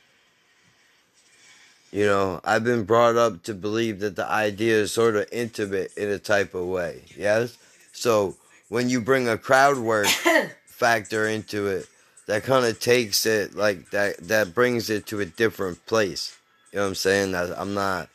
[1.91, 5.91] You know, I've been brought up to believe that the idea is sort of intimate
[5.97, 7.03] in a type of way.
[7.17, 7.57] Yes?
[7.91, 8.37] So
[8.69, 10.07] when you bring a crowd work
[10.65, 11.87] factor into it,
[12.27, 16.37] that kind of takes it like that that brings it to a different place.
[16.71, 17.35] You know what I'm saying?
[17.35, 18.07] I'm not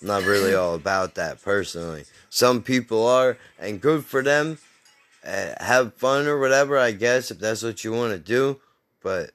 [0.00, 2.04] I'm not really all about that personally.
[2.30, 4.58] Some people are and good for them.
[5.26, 8.60] Uh, have fun or whatever, I guess, if that's what you want to do,
[9.02, 9.32] but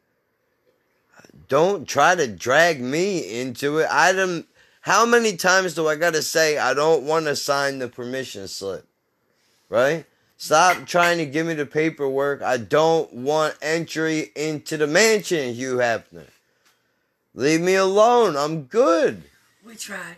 [1.53, 3.87] don't try to drag me into it.
[3.91, 4.47] I don't.
[4.81, 8.87] How many times do I gotta say I don't want to sign the permission slip?
[9.69, 10.07] Right?
[10.35, 12.41] Stop trying to give me the paperwork.
[12.41, 16.25] I don't want entry into the mansion, Hugh Hefner.
[17.35, 18.35] Leave me alone.
[18.35, 19.21] I'm good.
[19.63, 20.15] We tried.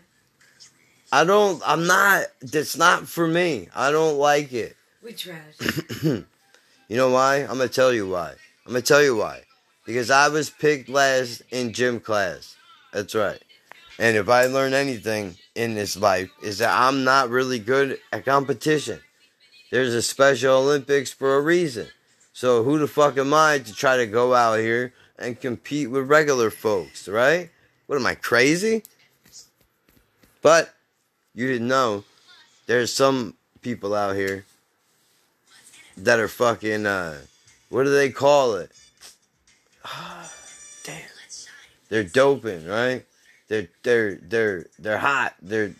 [1.12, 1.62] I don't.
[1.66, 2.28] I'm not.
[2.40, 3.68] That's not for me.
[3.76, 4.78] I don't like it.
[5.03, 5.41] We tried.
[6.02, 6.26] you
[6.91, 7.40] know why?
[7.40, 8.36] I'm gonna tell you why.
[8.66, 9.45] I'm gonna tell you why.
[9.86, 12.56] Because I was picked last in gym class.
[12.91, 13.41] That's right.
[13.99, 18.26] And if I learn anything in this life, is that I'm not really good at
[18.26, 18.99] competition.
[19.72, 21.88] There's a Special Olympics for a reason.
[22.34, 26.10] So who the fuck am I to try to go out here and compete with
[26.10, 27.49] regular folks, right?
[27.88, 28.84] What am I crazy?
[30.41, 30.74] But
[31.34, 32.03] you didn't know
[32.66, 34.45] there's some people out here
[35.98, 37.18] that are fucking uh
[37.70, 38.72] what do they call it?
[39.86, 40.32] Ah,
[40.84, 41.02] damn.
[41.90, 43.06] They're doping, right?
[43.48, 45.36] They're they're they're they're hot.
[45.41, 45.74] They're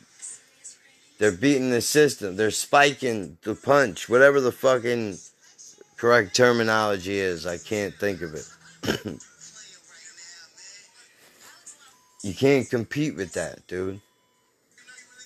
[1.18, 2.36] they're beating the system.
[2.36, 4.08] They're spiking the punch.
[4.08, 5.18] Whatever the fucking
[5.98, 9.20] correct terminology is, I can't think of it.
[12.24, 14.02] You can't compete with that, dude.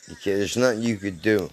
[0.09, 1.49] You can't, there's nothing you could do.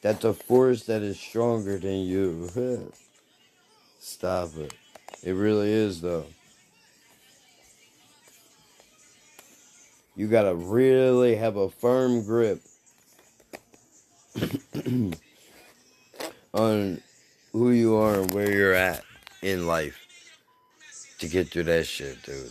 [0.00, 2.90] That's a force that is stronger than you.
[4.04, 4.74] Stop it.
[5.22, 6.26] It really is, though.
[10.16, 12.60] You gotta really have a firm grip
[16.52, 17.00] on
[17.52, 19.04] who you are and where you're at
[19.40, 20.04] in life
[21.20, 22.50] to get through that shit, dude.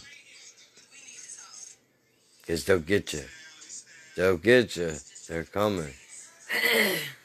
[2.39, 3.25] Because they'll get you.
[4.15, 4.93] They'll get you.
[5.27, 5.93] They're coming.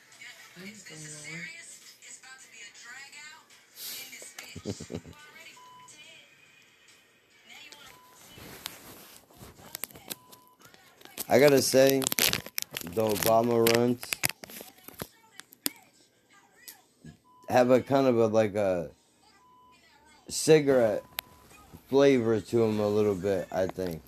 [11.29, 12.03] I gotta say,
[12.83, 14.13] the Obama Runtz
[17.49, 18.91] have a kind of a like a
[20.29, 21.05] cigarette
[21.89, 23.47] flavor to them a little bit.
[23.53, 24.03] I think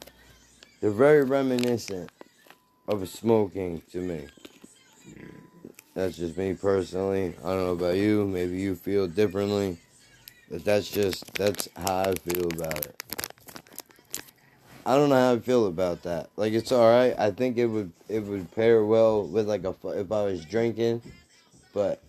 [0.81, 2.11] they're very reminiscent
[2.87, 4.27] of smoking to me.
[5.95, 7.35] That's just me personally.
[7.45, 8.25] I don't know about you.
[8.27, 9.79] Maybe you feel differently,
[10.51, 13.03] but that's just that's how I feel about it.
[14.87, 16.31] I don't know how I feel about that.
[16.37, 17.15] Like it's all right.
[17.19, 21.03] I think it would it would pair well with like a if I was drinking,
[21.75, 22.03] but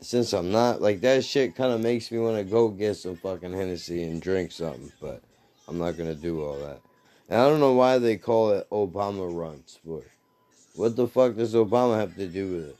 [0.00, 3.16] since I'm not, like that shit kind of makes me want to go get some
[3.16, 4.92] fucking Hennessy and drink something.
[5.00, 5.22] But
[5.68, 6.80] I'm not gonna do all that.
[7.28, 9.78] And I don't know why they call it Obama Runtz.
[9.84, 10.04] But
[10.74, 12.76] what the fuck does Obama have to do with it?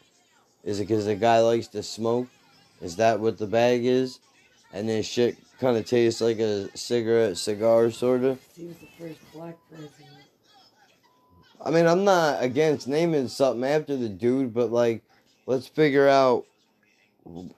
[0.65, 2.29] Is it because the guy likes to smoke?
[2.83, 4.19] Is that what the bag is?
[4.73, 8.41] And then shit kind of tastes like a cigarette, cigar, sort of.
[8.57, 10.11] He was the first black president.
[11.65, 15.03] I mean, I'm not against naming something after the dude, but like,
[15.47, 16.45] let's figure out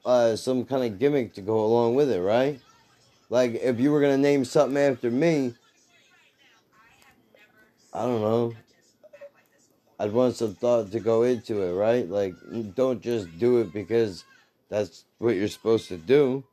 [0.04, 2.60] uh, some kind of gimmick to go along with it, right?
[3.30, 5.54] Like, if you were gonna name something after me,
[7.92, 8.54] I don't know.
[10.00, 12.08] I'd want some thought to go into it, right?
[12.08, 12.34] Like,
[12.74, 14.24] don't just do it because
[14.68, 16.44] that's what you're supposed to do.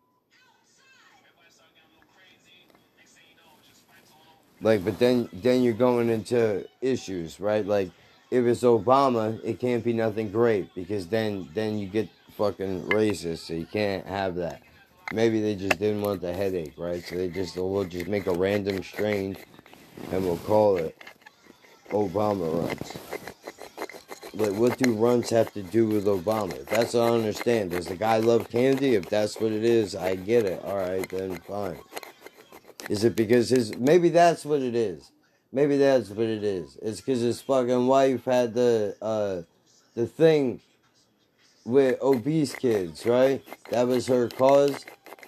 [4.65, 7.63] Like, but then then you're going into issues, right?
[7.63, 7.91] Like,
[8.31, 13.45] if it's Obama, it can't be nothing great because then then you get fucking racist,
[13.45, 14.63] so you can't have that.
[15.13, 17.03] Maybe they just didn't want the headache, right?
[17.03, 19.37] So they just we'll just make a random strain,
[20.11, 20.97] and we'll call it
[21.91, 22.97] Obama Runtz.
[24.33, 26.65] Like, what do runs have to do with Obama?
[26.65, 27.69] That's what I understand.
[27.69, 28.95] Does the guy love candy?
[28.95, 30.59] If that's what it is, I get it.
[30.65, 31.77] All right, then fine.
[32.89, 33.75] Is it because his?
[33.77, 35.11] Maybe that's what it is.
[35.51, 36.77] Maybe that's what it is.
[36.81, 39.41] It's because his fucking wife had the uh,
[39.95, 40.59] the thing
[41.65, 43.43] with obese kids, right?
[43.71, 44.85] That was her cause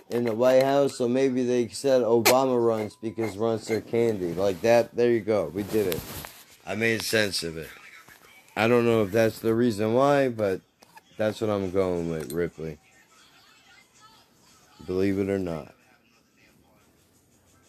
[0.10, 0.98] in the White House.
[0.98, 4.34] So maybe they said Obama Runtz because runs are candy.
[4.34, 4.96] Like that.
[4.96, 5.52] There you go.
[5.54, 6.02] We did it.
[6.66, 7.70] I made sense of it.
[8.56, 10.62] I don't know if that's the reason why, but
[11.18, 12.78] that's what I'm going with, Ripley.
[14.86, 15.74] Believe it or not.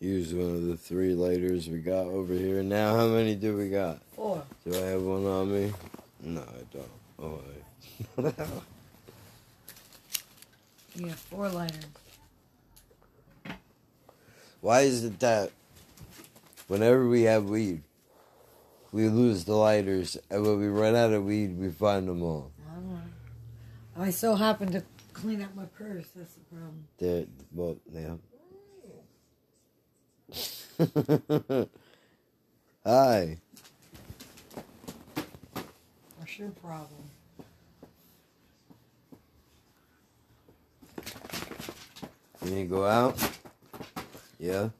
[0.00, 2.62] Use one of the three lighters we got over here.
[2.62, 4.00] Now, how many do we got?
[4.16, 4.42] Four.
[4.64, 5.72] Do I have one on me?
[6.22, 6.90] No, I don't.
[7.18, 7.40] Oh,
[8.16, 8.34] wait.
[10.96, 11.84] You have four lighters.
[14.60, 15.52] Why is it that
[16.66, 17.82] whenever we have weed,
[18.90, 22.50] we lose the lighters, and when we run out of weed, we find them all?
[22.68, 23.00] I don't know.
[23.96, 24.82] I so happen to
[25.12, 26.08] clean out my purse.
[26.14, 26.84] That's the problem.
[26.98, 28.14] They're, well, yeah.
[32.86, 33.36] Hi.
[36.16, 37.02] What's your problem?
[42.42, 43.18] You need to go out?
[44.38, 44.70] Yeah?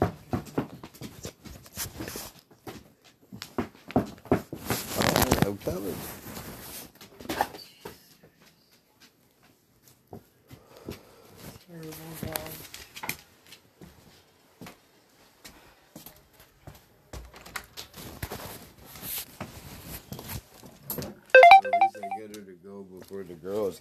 [0.00, 0.12] Alright,
[5.00, 5.94] oh, I'm coming.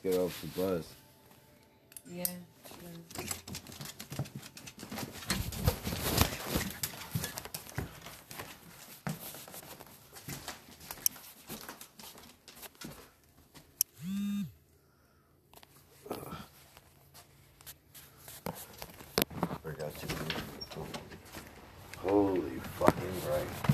[0.03, 0.86] Get off the bus.
[2.10, 2.26] Yeah.
[2.26, 3.26] sure.
[19.64, 20.88] Forgot to move the phone.
[21.98, 23.68] Holy fucking right.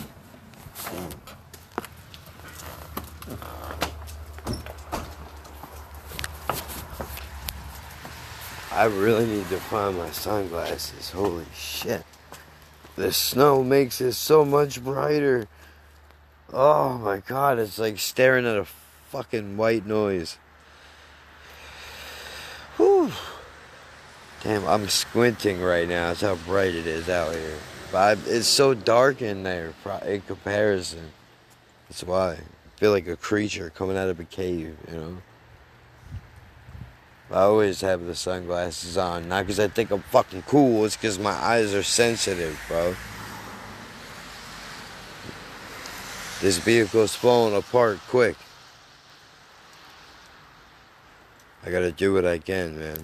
[8.76, 11.12] I really need to find my sunglasses.
[11.12, 12.04] Holy shit.
[12.96, 15.48] The snow makes it so much brighter.
[16.52, 18.66] Oh my god, it's like staring at a
[19.10, 20.40] fucking white noise.
[22.78, 23.12] Whew.
[24.44, 26.08] Damn, I'm squinting right now.
[26.08, 27.58] That's how bright it is out here.
[27.92, 29.74] But I, it's so dark in there
[30.04, 31.12] in comparison.
[31.90, 32.32] That's why.
[32.32, 35.18] I feel like a creature coming out of a cave, you know?
[37.34, 39.28] I always have the sunglasses on.
[39.28, 42.96] Not because I think I'm fucking cool, it's because my eyes are sensitive, bro.
[46.42, 48.36] This vehicle's falling apart quick.
[51.66, 52.98] I gotta do what I can, man.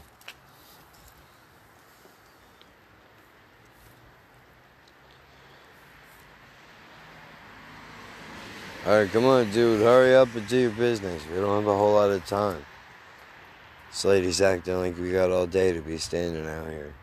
[8.86, 9.82] Alright, come on, dude.
[9.82, 11.24] Hurry up and do your business.
[11.34, 12.64] We don't have a whole lot of time.
[13.90, 16.94] This lady's acting like we got all day to be standing out here.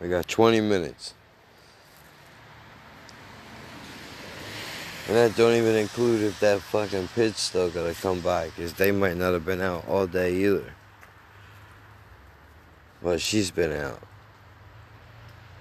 [0.00, 1.14] We got 20 minutes.
[5.06, 8.90] And that don't even include if that fucking pit's still gotta come by, because they
[8.90, 10.74] might not have been out all day either.
[13.02, 14.02] But she's been out.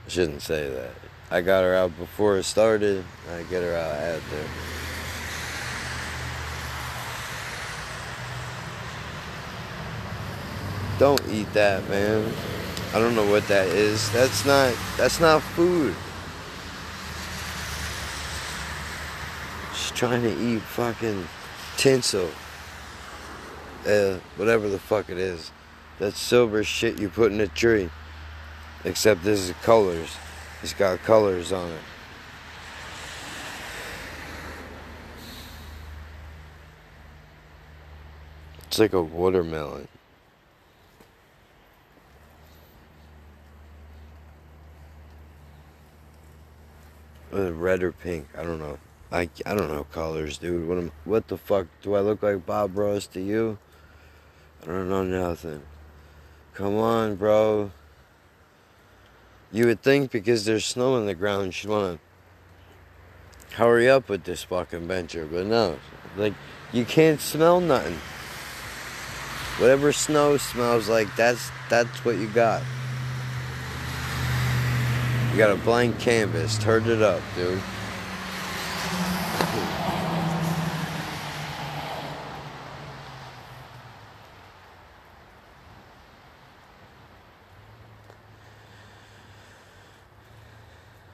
[0.05, 0.91] I shouldn't say that.
[1.30, 4.85] I got her out before it started, I get her out after.
[10.97, 12.31] Don't eat that, man.
[12.93, 14.09] I don't know what that is.
[14.11, 15.93] That's not that's not food.
[19.76, 21.27] She's trying to eat fucking
[21.76, 22.30] tinsel.
[23.85, 25.51] Uh, whatever the fuck it is.
[25.99, 27.89] That silver shit you put in a tree.
[28.85, 30.15] Except this is colors.
[30.63, 31.81] It's got colors on it.
[38.67, 39.89] It's like a watermelon.
[47.36, 48.28] Uh, red or pink.
[48.38, 48.78] I don't know.
[49.12, 50.70] I, I don't know colors, dude.
[50.70, 53.57] What am, what the fuck do I look like, Bob Ross to you?
[54.64, 55.64] I don't know nothing.
[56.53, 57.72] Come on, bro.
[59.52, 61.99] You would think because there's snow on the ground, she'd want
[63.49, 65.78] to hurry up with this fucking venture, but no.
[66.16, 66.34] Like,
[66.72, 67.99] you can't smell nothing.
[69.60, 72.62] Whatever snow smells like, that's that's what you got.
[75.36, 76.57] You got a blank canvas.
[76.57, 77.62] Turn it up, dude.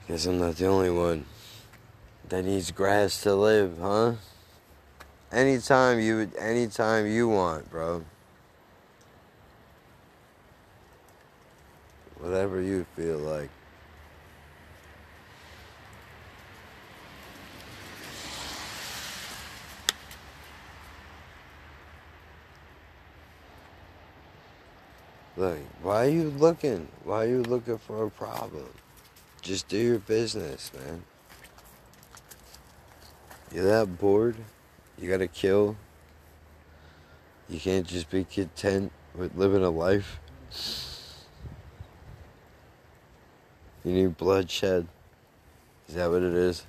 [0.08, 1.26] Guess I'm not the only one
[2.30, 4.14] that needs grass to live, huh?
[5.32, 8.06] Anytime you anytime you want, bro.
[12.20, 13.50] Whatever you feel like.
[25.42, 26.88] Look, why are you looking?
[27.04, 28.70] Why are you looking for a problem?
[29.42, 31.02] Just do your business, man.
[33.52, 34.36] You're that bored?
[35.00, 35.78] You gotta kill?
[37.50, 40.20] You can't just be content with living a life?
[43.84, 44.88] You need bloodshed?
[45.90, 46.68] Is that what it is?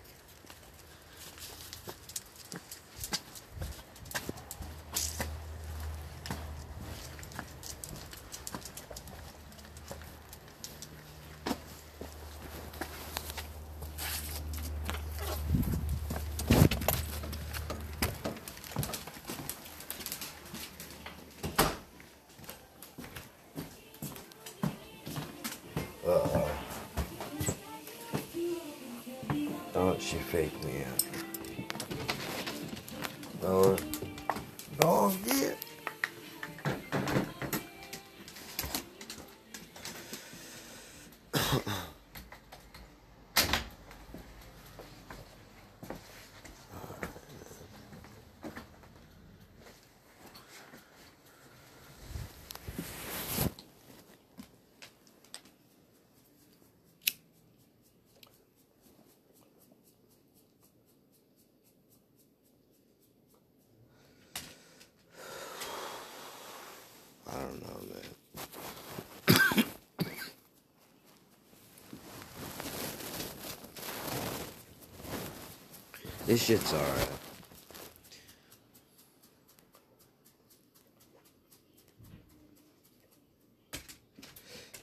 [76.42, 77.08] Shit's alright.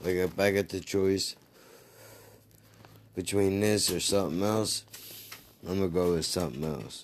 [0.01, 1.35] Like if I get the choice
[3.13, 4.85] between this or something else,
[5.67, 7.03] I'm gonna go with something else.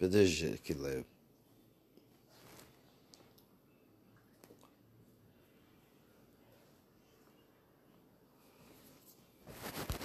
[0.00, 1.04] But this shit could live.